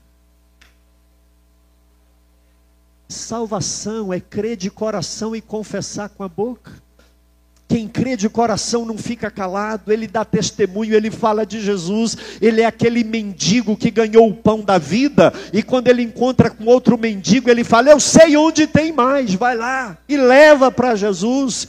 Salvação 3.07 4.15
é 4.15 4.19
crer 4.19 4.57
de 4.57 4.71
coração 4.71 5.37
e 5.37 5.43
confessar 5.43 6.09
com 6.09 6.23
a 6.23 6.29
boca. 6.29 6.73
Quem 7.71 7.87
crê 7.87 8.17
de 8.17 8.29
coração 8.29 8.85
não 8.85 8.99
fica 8.99 9.31
calado, 9.31 9.93
ele 9.93 10.09
dá 10.09 10.25
testemunho, 10.25 10.93
ele 10.93 11.09
fala 11.09 11.47
de 11.47 11.61
Jesus, 11.61 12.17
ele 12.43 12.63
é 12.63 12.67
aquele 12.67 13.05
mendigo 13.05 13.77
que 13.77 13.93
ganhou 13.93 14.29
o 14.29 14.35
pão 14.35 14.61
da 14.61 14.77
vida, 14.77 15.33
e 15.53 15.63
quando 15.63 15.87
ele 15.87 16.03
encontra 16.03 16.51
com 16.51 16.65
outro 16.65 16.99
mendigo, 16.99 17.49
ele 17.49 17.63
fala: 17.63 17.91
Eu 17.91 18.01
sei 18.01 18.37
onde 18.37 18.67
tem 18.67 18.91
mais, 18.91 19.35
vai 19.35 19.57
lá 19.57 19.97
e 20.09 20.17
leva 20.17 20.73
para 20.73 20.97
Jesus. 20.97 21.69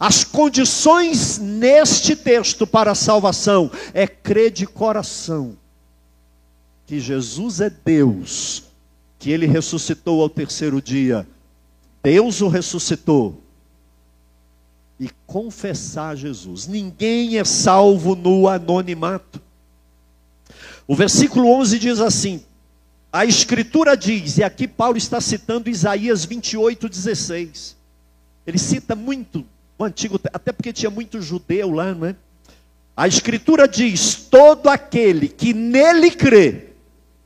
As 0.00 0.24
condições 0.24 1.38
neste 1.38 2.16
texto 2.16 2.66
para 2.66 2.92
a 2.92 2.94
salvação 2.94 3.70
é 3.92 4.06
crer 4.06 4.50
de 4.50 4.66
coração 4.66 5.58
que 6.86 6.98
Jesus 6.98 7.60
é 7.60 7.68
Deus, 7.68 8.64
que 9.18 9.30
ele 9.30 9.46
ressuscitou 9.46 10.22
ao 10.22 10.30
terceiro 10.30 10.80
dia. 10.80 11.26
Deus 12.02 12.40
o 12.40 12.48
ressuscitou 12.48 13.41
e 15.02 15.10
confessar 15.26 16.16
Jesus. 16.16 16.68
Ninguém 16.68 17.36
é 17.36 17.44
salvo 17.44 18.14
no 18.14 18.46
anonimato. 18.46 19.42
O 20.86 20.94
versículo 20.94 21.48
11 21.48 21.78
diz 21.80 21.98
assim: 21.98 22.40
a 23.12 23.26
Escritura 23.26 23.96
diz, 23.96 24.38
e 24.38 24.44
aqui 24.44 24.68
Paulo 24.68 24.96
está 24.96 25.20
citando 25.20 25.68
Isaías 25.68 26.24
28, 26.24 26.88
16. 26.88 27.76
Ele 28.46 28.58
cita 28.58 28.94
muito 28.94 29.44
o 29.76 29.82
Antigo, 29.82 30.20
até 30.32 30.52
porque 30.52 30.72
tinha 30.72 30.90
muito 30.90 31.20
judeu 31.20 31.72
lá, 31.72 31.92
não 31.92 32.06
é? 32.06 32.14
A 32.96 33.08
Escritura 33.08 33.66
diz: 33.66 34.14
todo 34.14 34.68
aquele 34.68 35.26
que 35.26 35.52
nele 35.52 36.12
crê, 36.12 36.68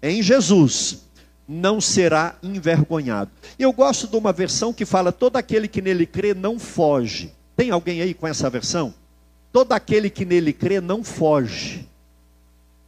em 0.03 0.23
Jesus, 0.23 1.03
não 1.47 1.79
será 1.79 2.37
envergonhado. 2.43 3.31
Eu 3.59 3.71
gosto 3.71 4.09
de 4.09 4.17
uma 4.17 4.33
versão 4.33 4.73
que 4.73 4.87
fala: 4.87 5.13
todo 5.13 5.37
aquele 5.37 5.69
que 5.69 5.83
nele 5.83 6.07
crê 6.07 6.33
não 6.33 6.59
foge. 6.59 7.36
Tem 7.57 7.71
alguém 7.71 8.03
aí 8.03 8.13
com 8.13 8.27
essa 8.27 8.51
versão? 8.51 8.93
Todo 9.53 9.73
aquele 9.73 10.11
que 10.11 10.25
nele 10.25 10.53
crê 10.53 10.81
não 10.81 11.03
foge. 11.03 11.89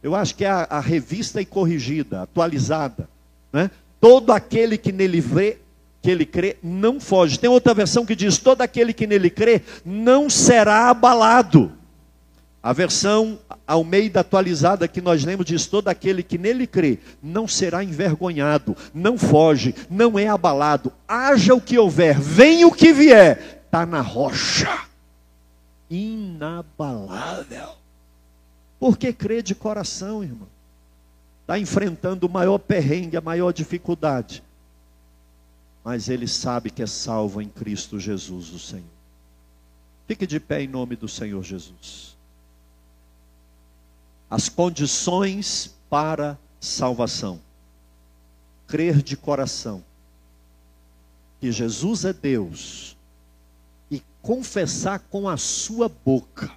Eu 0.03 0.15
acho 0.15 0.35
que 0.35 0.45
é 0.45 0.49
a, 0.49 0.67
a 0.69 0.79
revista 0.79 1.41
e 1.41 1.45
corrigida, 1.45 2.21
atualizada. 2.21 3.09
Né? 3.51 3.71
Todo 3.99 4.31
aquele 4.31 4.77
que 4.77 4.91
nele 4.91 5.19
vê, 5.19 5.57
que 6.01 6.09
ele 6.09 6.25
crê, 6.25 6.57
não 6.61 6.99
foge. 6.99 7.39
Tem 7.39 7.49
outra 7.49 7.73
versão 7.73 8.05
que 8.05 8.15
diz: 8.15 8.37
todo 8.37 8.61
aquele 8.61 8.93
que 8.93 9.07
nele 9.07 9.29
crê 9.29 9.61
não 9.83 10.29
será 10.29 10.89
abalado. 10.89 11.71
A 12.61 12.73
versão 12.73 13.39
ao 13.65 13.83
meio 13.83 14.09
da 14.09 14.19
atualizada 14.19 14.87
que 14.87 15.01
nós 15.01 15.23
lemos 15.23 15.45
diz: 15.45 15.65
todo 15.65 15.87
aquele 15.87 16.21
que 16.21 16.37
nele 16.37 16.67
crê 16.67 16.99
não 17.21 17.47
será 17.47 17.83
envergonhado, 17.83 18.75
não 18.93 19.17
foge, 19.17 19.73
não 19.89 20.19
é 20.19 20.27
abalado, 20.27 20.91
haja 21.07 21.53
o 21.53 21.61
que 21.61 21.77
houver, 21.77 22.19
venha 22.19 22.67
o 22.67 22.71
que 22.71 22.93
vier, 22.93 23.58
está 23.69 23.85
na 23.85 24.01
rocha, 24.01 24.87
inabalável. 25.87 27.75
Porque 28.79 29.13
crê 29.13 29.43
de 29.43 29.53
coração, 29.53 30.23
irmão. 30.23 30.47
Está 31.41 31.59
enfrentando 31.59 32.25
o 32.25 32.29
maior 32.29 32.57
perrengue, 32.57 33.15
a 33.15 33.21
maior 33.21 33.53
dificuldade. 33.53 34.43
Mas 35.83 36.09
ele 36.09 36.27
sabe 36.27 36.71
que 36.71 36.81
é 36.81 36.87
salvo 36.87 37.41
em 37.41 37.47
Cristo 37.47 37.99
Jesus, 37.99 38.49
o 38.49 38.59
Senhor. 38.59 38.83
Fique 40.07 40.25
de 40.25 40.39
pé 40.39 40.63
em 40.63 40.67
nome 40.67 40.95
do 40.95 41.07
Senhor 41.07 41.43
Jesus. 41.43 42.17
As 44.29 44.49
condições 44.49 45.75
para 45.89 46.37
salvação. 46.59 47.39
Crer 48.67 49.01
de 49.03 49.15
coração 49.15 49.83
que 51.39 51.51
Jesus 51.51 52.03
é 52.05 52.13
Deus 52.13 52.97
confessar 54.21 54.99
com 55.09 55.27
a 55.27 55.37
sua 55.37 55.89
boca, 55.89 56.51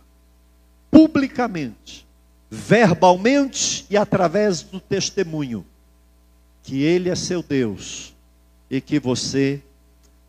publicamente, 0.90 2.06
verbalmente 2.50 3.86
e 3.88 3.96
através 3.96 4.62
do 4.62 4.80
testemunho, 4.80 5.64
que 6.62 6.82
Ele 6.82 7.08
é 7.08 7.14
seu 7.14 7.42
Deus 7.42 8.14
e 8.70 8.80
que 8.80 8.98
você 8.98 9.62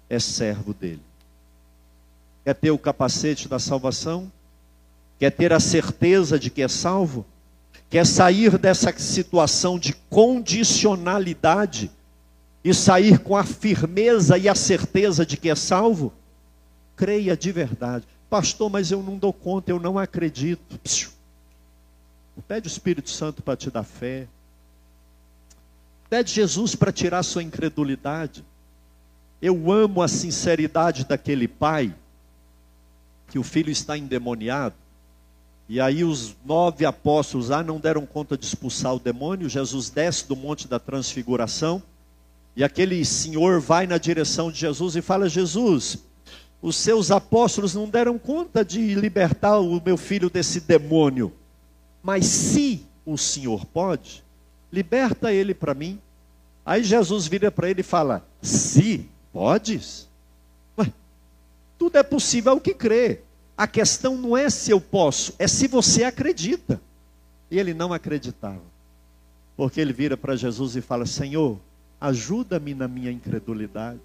é 0.10 0.20
servo 0.20 0.74
dele. 0.74 1.02
Quer 2.44 2.56
ter 2.56 2.72
o 2.72 2.78
capacete 2.78 3.48
da 3.48 3.60
salvação? 3.60 4.32
Quer 5.18 5.32
ter 5.32 5.54
a 5.54 5.60
certeza 5.60 6.38
de 6.38 6.50
que 6.50 6.62
é 6.62 6.68
salvo? 6.68 7.26
Quer 7.90 8.06
sair 8.06 8.58
dessa 8.58 8.92
situação 8.98 9.80
de 9.80 9.94
condicionalidade 10.10 11.92
e 12.64 12.74
sair 12.74 13.20
com 13.20 13.36
a 13.36 13.44
firmeza 13.44 14.38
e 14.38 14.50
a 14.50 14.56
certeza 14.56 15.26
de 15.26 15.38
que 15.38 15.50
é 15.50 15.56
salvo? 15.56 16.12
Creia 16.96 17.36
de 17.36 17.52
verdade. 17.52 18.06
Pastor, 18.30 18.70
mas 18.70 18.92
eu 18.92 19.04
não 19.04 19.18
dou 19.18 19.32
conta, 19.32 19.72
eu 19.72 19.80
não 19.80 19.98
acredito. 19.98 20.80
Psiu. 20.80 21.10
Pede 22.48 22.68
o 22.68 22.70
Espírito 22.70 23.10
Santo 23.10 23.42
para 23.42 23.56
te 23.56 23.70
dar 23.70 23.84
fé. 23.84 24.28
Pede 26.10 26.32
Jesus 26.32 26.76
para 26.76 26.92
tirar 26.92 27.24
sua 27.24 27.44
incredulidade. 27.44 28.44
Eu 29.42 29.72
amo 29.72 30.02
a 30.02 30.08
sinceridade 30.08 31.06
daquele 31.06 31.48
pai, 31.48 31.94
que 33.30 33.38
o 33.38 33.44
filho 33.44 33.70
está 33.70 33.98
endemoniado. 33.98 34.76
E 35.68 35.80
aí 35.80 36.04
os 36.04 36.36
nove 36.46 36.86
apóstolos 36.86 37.50
lá 37.50 37.64
não 37.64 37.80
deram 37.80 38.06
conta 38.06 38.38
de 38.38 38.46
expulsar 38.46 38.94
o 38.94 39.00
demônio. 39.00 39.50
Jesus 39.50 39.90
desce 39.90 40.28
do 40.28 40.36
monte 40.36 40.68
da 40.68 40.80
transfiguração. 40.80 41.82
E 42.56 42.64
aquele 42.64 43.04
senhor 43.04 43.60
vai 43.60 43.88
na 43.88 43.98
direção 43.98 44.52
de 44.52 44.60
Jesus 44.60 44.96
e 44.96 45.02
fala: 45.02 45.28
Jesus, 45.28 45.98
os 46.64 46.78
seus 46.78 47.12
apóstolos 47.12 47.76
não 47.76 47.90
deram 47.90 48.18
conta 48.18 48.64
de 48.64 48.96
libertar 48.96 49.60
o 49.60 49.82
meu 49.84 49.98
filho 49.98 50.30
desse 50.30 50.62
demônio. 50.62 51.34
Mas 52.02 52.26
se 52.26 52.86
o 53.06 53.18
Senhor 53.18 53.66
pode, 53.66 54.24
liberta 54.72 55.34
ele 55.34 55.54
para 55.54 55.74
mim. 55.74 56.00
Aí 56.66 56.82
Jesus 56.82 57.28
vira 57.28 57.52
para 57.52 57.70
ele 57.70 57.82
e 57.82 57.84
fala: 57.84 58.26
Se 58.42 59.10
podes? 59.34 60.08
Ué, 60.78 60.90
tudo 61.78 61.98
é 61.98 62.04
possível 62.04 62.54
ao 62.54 62.62
que 62.62 62.74
crê. 62.74 63.20
A 63.58 63.68
questão 63.68 64.16
não 64.16 64.38
é 64.38 64.50
se 64.50 64.72
eu 64.72 64.80
posso, 64.80 65.36
é 65.38 65.50
se 65.50 65.68
você 65.68 66.06
acredita. 66.06 66.82
E 67.52 67.60
ele 67.60 67.74
não 67.74 67.92
acreditava. 67.92 68.64
Porque 69.58 69.82
ele 69.82 69.92
vira 69.92 70.16
para 70.16 70.38
Jesus 70.38 70.78
e 70.78 70.82
fala: 70.82 71.06
Senhor, 71.06 71.60
ajuda-me 72.00 72.74
na 72.74 72.88
minha 72.88 73.12
incredulidade. 73.12 74.00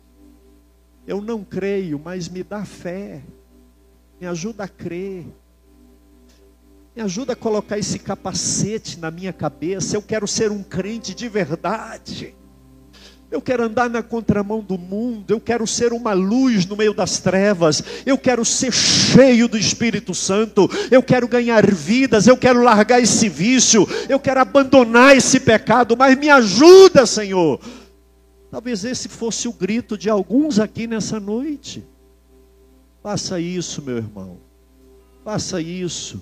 Eu 1.08 1.22
não 1.22 1.42
creio, 1.42 1.98
mas 1.98 2.28
me 2.28 2.42
dá 2.42 2.66
fé. 2.66 3.22
Me 4.20 4.26
ajuda 4.26 4.64
a 4.64 4.68
crer. 4.68 5.24
Me 6.94 7.00
ajuda 7.00 7.32
a 7.32 7.36
colocar 7.36 7.78
esse 7.78 7.98
capacete 7.98 9.00
na 9.00 9.10
minha 9.10 9.32
cabeça. 9.32 9.96
Eu 9.96 10.02
quero 10.02 10.28
ser 10.28 10.50
um 10.50 10.62
crente 10.62 11.14
de 11.14 11.26
verdade. 11.26 12.34
Eu 13.30 13.40
quero 13.40 13.62
andar 13.62 13.88
na 13.88 14.02
contramão 14.02 14.60
do 14.60 14.76
mundo, 14.76 15.30
eu 15.30 15.38
quero 15.38 15.66
ser 15.66 15.92
uma 15.92 16.14
luz 16.14 16.64
no 16.64 16.74
meio 16.74 16.94
das 16.94 17.18
trevas, 17.18 17.84
eu 18.06 18.16
quero 18.16 18.42
ser 18.42 18.72
cheio 18.72 19.46
do 19.46 19.58
Espírito 19.58 20.14
Santo, 20.14 20.66
eu 20.90 21.02
quero 21.02 21.28
ganhar 21.28 21.70
vidas, 21.70 22.26
eu 22.26 22.38
quero 22.38 22.62
largar 22.62 23.02
esse 23.02 23.28
vício, 23.28 23.86
eu 24.08 24.18
quero 24.18 24.40
abandonar 24.40 25.14
esse 25.14 25.40
pecado, 25.40 25.94
mas 25.94 26.16
me 26.16 26.30
ajuda, 26.30 27.04
Senhor, 27.04 27.60
Talvez 28.50 28.84
esse 28.84 29.08
fosse 29.08 29.46
o 29.46 29.52
grito 29.52 29.96
de 29.96 30.08
alguns 30.08 30.58
aqui 30.58 30.86
nessa 30.86 31.20
noite. 31.20 31.84
Faça 33.02 33.38
isso, 33.38 33.82
meu 33.82 33.96
irmão. 33.96 34.38
Faça 35.24 35.60
isso. 35.60 36.20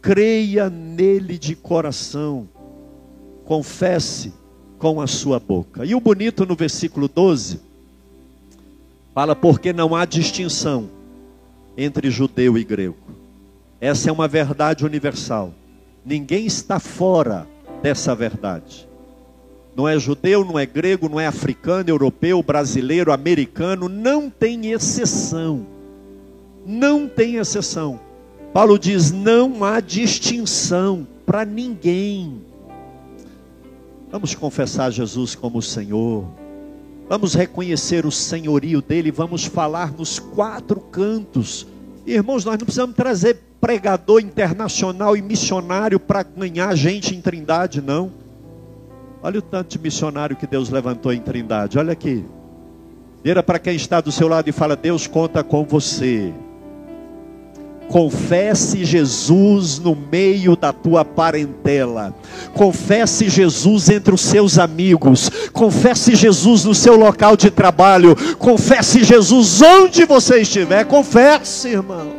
Creia 0.00 0.70
nele 0.70 1.38
de 1.38 1.54
coração. 1.54 2.48
Confesse 3.44 4.32
com 4.78 5.00
a 5.00 5.06
sua 5.06 5.38
boca. 5.38 5.84
E 5.84 5.94
o 5.94 6.00
bonito 6.00 6.46
no 6.46 6.56
versículo 6.56 7.06
12 7.06 7.60
fala 9.14 9.36
porque 9.36 9.72
não 9.72 9.94
há 9.94 10.06
distinção 10.06 10.88
entre 11.76 12.10
judeu 12.10 12.56
e 12.56 12.64
grego. 12.64 12.96
Essa 13.80 14.08
é 14.08 14.12
uma 14.12 14.26
verdade 14.26 14.84
universal. 14.84 15.52
Ninguém 16.04 16.46
está 16.46 16.80
fora 16.80 17.46
dessa 17.82 18.14
verdade. 18.14 18.88
Não 19.80 19.88
é 19.88 19.98
judeu, 19.98 20.44
não 20.44 20.58
é 20.58 20.66
grego, 20.66 21.08
não 21.08 21.18
é 21.18 21.26
africano, 21.26 21.88
europeu, 21.88 22.42
brasileiro, 22.42 23.10
americano, 23.14 23.88
não 23.88 24.28
tem 24.28 24.72
exceção. 24.72 25.66
Não 26.66 27.08
tem 27.08 27.36
exceção. 27.36 27.98
Paulo 28.52 28.78
diz: 28.78 29.10
não 29.10 29.64
há 29.64 29.80
distinção 29.80 31.06
para 31.24 31.46
ninguém. 31.46 32.42
Vamos 34.12 34.34
confessar 34.34 34.90
Jesus 34.90 35.34
como 35.34 35.62
Senhor. 35.62 36.26
Vamos 37.08 37.32
reconhecer 37.32 38.04
o 38.04 38.12
senhorio 38.12 38.82
dele, 38.82 39.10
vamos 39.10 39.46
falar 39.46 39.92
nos 39.92 40.18
quatro 40.18 40.78
cantos. 40.78 41.66
Irmãos, 42.06 42.44
nós 42.44 42.58
não 42.58 42.66
precisamos 42.66 42.94
trazer 42.94 43.38
pregador 43.58 44.20
internacional 44.20 45.16
e 45.16 45.22
missionário 45.22 45.98
para 45.98 46.22
ganhar 46.22 46.76
gente 46.76 47.14
em 47.14 47.20
Trindade, 47.22 47.80
não. 47.80 48.19
Olha 49.22 49.38
o 49.38 49.42
tanto 49.42 49.70
de 49.70 49.78
missionário 49.78 50.36
que 50.36 50.46
Deus 50.46 50.70
levantou 50.70 51.12
em 51.12 51.20
Trindade. 51.20 51.78
Olha 51.78 51.92
aqui. 51.92 52.24
Vira 53.22 53.42
para 53.42 53.58
quem 53.58 53.76
está 53.76 54.00
do 54.00 54.10
seu 54.10 54.28
lado 54.28 54.48
e 54.48 54.52
fala: 54.52 54.74
Deus 54.74 55.06
conta 55.06 55.44
com 55.44 55.64
você. 55.64 56.32
Confesse 57.88 58.84
Jesus 58.84 59.80
no 59.80 59.96
meio 59.96 60.54
da 60.54 60.72
tua 60.72 61.04
parentela. 61.04 62.14
Confesse 62.54 63.28
Jesus 63.28 63.90
entre 63.90 64.14
os 64.14 64.20
seus 64.20 64.58
amigos. 64.58 65.28
Confesse 65.52 66.14
Jesus 66.14 66.64
no 66.64 66.74
seu 66.74 66.96
local 66.96 67.36
de 67.36 67.50
trabalho. 67.50 68.14
Confesse 68.36 69.02
Jesus 69.02 69.60
onde 69.60 70.04
você 70.04 70.40
estiver. 70.40 70.84
Confesse, 70.84 71.68
irmão. 71.68 72.12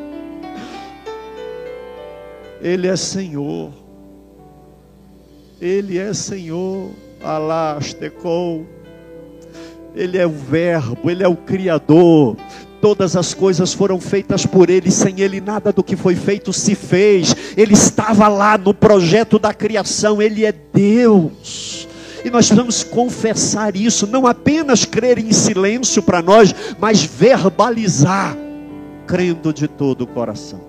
Ele 2.62 2.88
é 2.88 2.95
Senhor. 2.97 3.80
Ele 5.62 5.99
é 5.99 6.14
Senhor. 6.14 6.89
Alastecou. 7.24 8.66
Ele 9.95 10.18
é 10.18 10.26
o 10.26 10.32
Verbo, 10.32 11.09
Ele 11.09 11.24
é 11.24 11.28
o 11.28 11.36
Criador. 11.36 12.36
Todas 12.82 13.16
as 13.16 13.34
coisas 13.34 13.74
foram 13.74 13.99
feitas 13.99 14.45
por 14.45 14.70
Ele, 14.70 14.89
sem 14.89 15.22
Ele 15.22 15.39
nada 15.39 15.72
do 15.72 15.84
que 15.84 15.95
foi 15.95 16.16
feito 16.16 16.51
se 16.51 16.74
fez. 16.74 17.36
Ele 17.55 17.74
estava 17.74 18.28
lá 18.28 18.57
no 18.57 18.74
projeto 18.74 19.38
da 19.38 19.53
criação, 19.53 20.20
Ele 20.22 20.45
é 20.45 20.51
Deus. 20.51 21.88
E 22.26 22.30
nós 22.30 22.47
precisamos 22.47 22.84
confessar 22.84 23.76
isso, 23.76 24.07
não 24.07 24.26
apenas 24.26 24.86
crer 24.86 25.20
em 25.20 25.32
silêncio 25.32 26.01
para 26.01 26.22
nós, 26.22 26.55
mas 26.80 27.03
verbalizar, 27.03 28.36
crendo 29.05 29.53
de 29.53 29.68
todo 29.68 30.01
o 30.01 30.07
coração. 30.07 30.62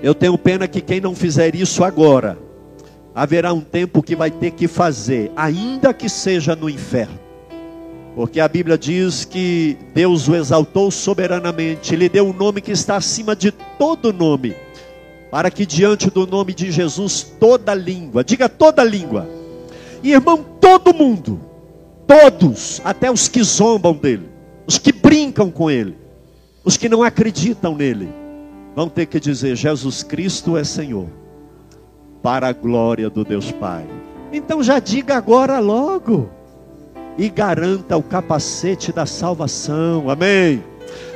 Eu 0.00 0.14
tenho 0.14 0.38
pena 0.38 0.68
que 0.68 0.80
quem 0.80 1.00
não 1.00 1.14
fizer 1.14 1.54
isso 1.54 1.82
agora, 1.82 2.38
haverá 3.18 3.52
um 3.52 3.60
tempo 3.60 4.00
que 4.00 4.14
vai 4.14 4.30
ter 4.30 4.52
que 4.52 4.68
fazer, 4.68 5.32
ainda 5.34 5.92
que 5.92 6.08
seja 6.08 6.54
no 6.54 6.70
inferno. 6.70 7.18
Porque 8.14 8.38
a 8.38 8.46
Bíblia 8.46 8.78
diz 8.78 9.24
que 9.24 9.76
Deus 9.92 10.28
o 10.28 10.36
exaltou 10.36 10.88
soberanamente, 10.88 11.96
lhe 11.96 12.08
deu 12.08 12.28
um 12.28 12.32
nome 12.32 12.60
que 12.60 12.70
está 12.70 12.94
acima 12.94 13.34
de 13.34 13.50
todo 13.50 14.12
nome, 14.12 14.54
para 15.32 15.50
que 15.50 15.66
diante 15.66 16.08
do 16.10 16.28
nome 16.28 16.54
de 16.54 16.70
Jesus 16.70 17.24
toda 17.40 17.74
língua, 17.74 18.22
diga 18.22 18.48
toda 18.48 18.84
língua, 18.84 19.28
e 20.00 20.12
irmão, 20.12 20.44
todo 20.60 20.94
mundo, 20.94 21.40
todos, 22.06 22.80
até 22.84 23.10
os 23.10 23.26
que 23.26 23.42
zombam 23.42 23.94
dele, 23.94 24.28
os 24.64 24.78
que 24.78 24.92
brincam 24.92 25.50
com 25.50 25.68
ele, 25.68 25.96
os 26.64 26.76
que 26.76 26.88
não 26.88 27.02
acreditam 27.02 27.74
nele, 27.74 28.08
vão 28.76 28.88
ter 28.88 29.06
que 29.06 29.18
dizer: 29.18 29.56
Jesus 29.56 30.04
Cristo 30.04 30.56
é 30.56 30.62
Senhor, 30.62 31.08
para 32.22 32.48
a 32.48 32.52
glória 32.52 33.08
do 33.08 33.24
Deus 33.24 33.50
Pai. 33.50 33.84
Então 34.32 34.62
já 34.62 34.78
diga 34.78 35.16
agora 35.16 35.58
logo 35.58 36.28
e 37.16 37.28
garanta 37.28 37.96
o 37.96 38.02
capacete 38.02 38.92
da 38.92 39.06
salvação. 39.06 40.08
Amém. 40.10 40.62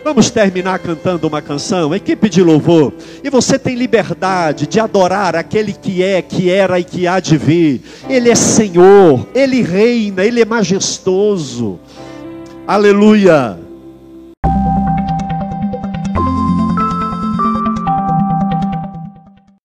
Vamos 0.05 0.31
terminar 0.31 0.81
cantando 0.81 1.29
uma 1.29 1.41
canção, 1.41 1.95
equipe 1.95 2.29
de 2.29 2.43
louvor. 2.43 2.93
E 3.23 3.31
você 3.31 3.59
tem 3.59 3.77
liberdade 3.77 4.67
de 4.67 4.81
adorar 4.81 5.37
aquele 5.37 5.73
que 5.73 6.03
é, 6.03 6.21
que 6.21 6.51
era 6.51 6.81
e 6.81 6.85
que 6.85 7.07
há 7.07 7.21
de 7.21 7.37
vir. 7.37 7.83
Ele 8.09 8.29
é 8.29 8.35
Senhor, 8.35 9.27
ele 9.33 9.63
reina, 9.63 10.25
ele 10.25 10.41
é 10.41 10.45
majestoso. 10.45 11.79
Aleluia. 12.67 13.59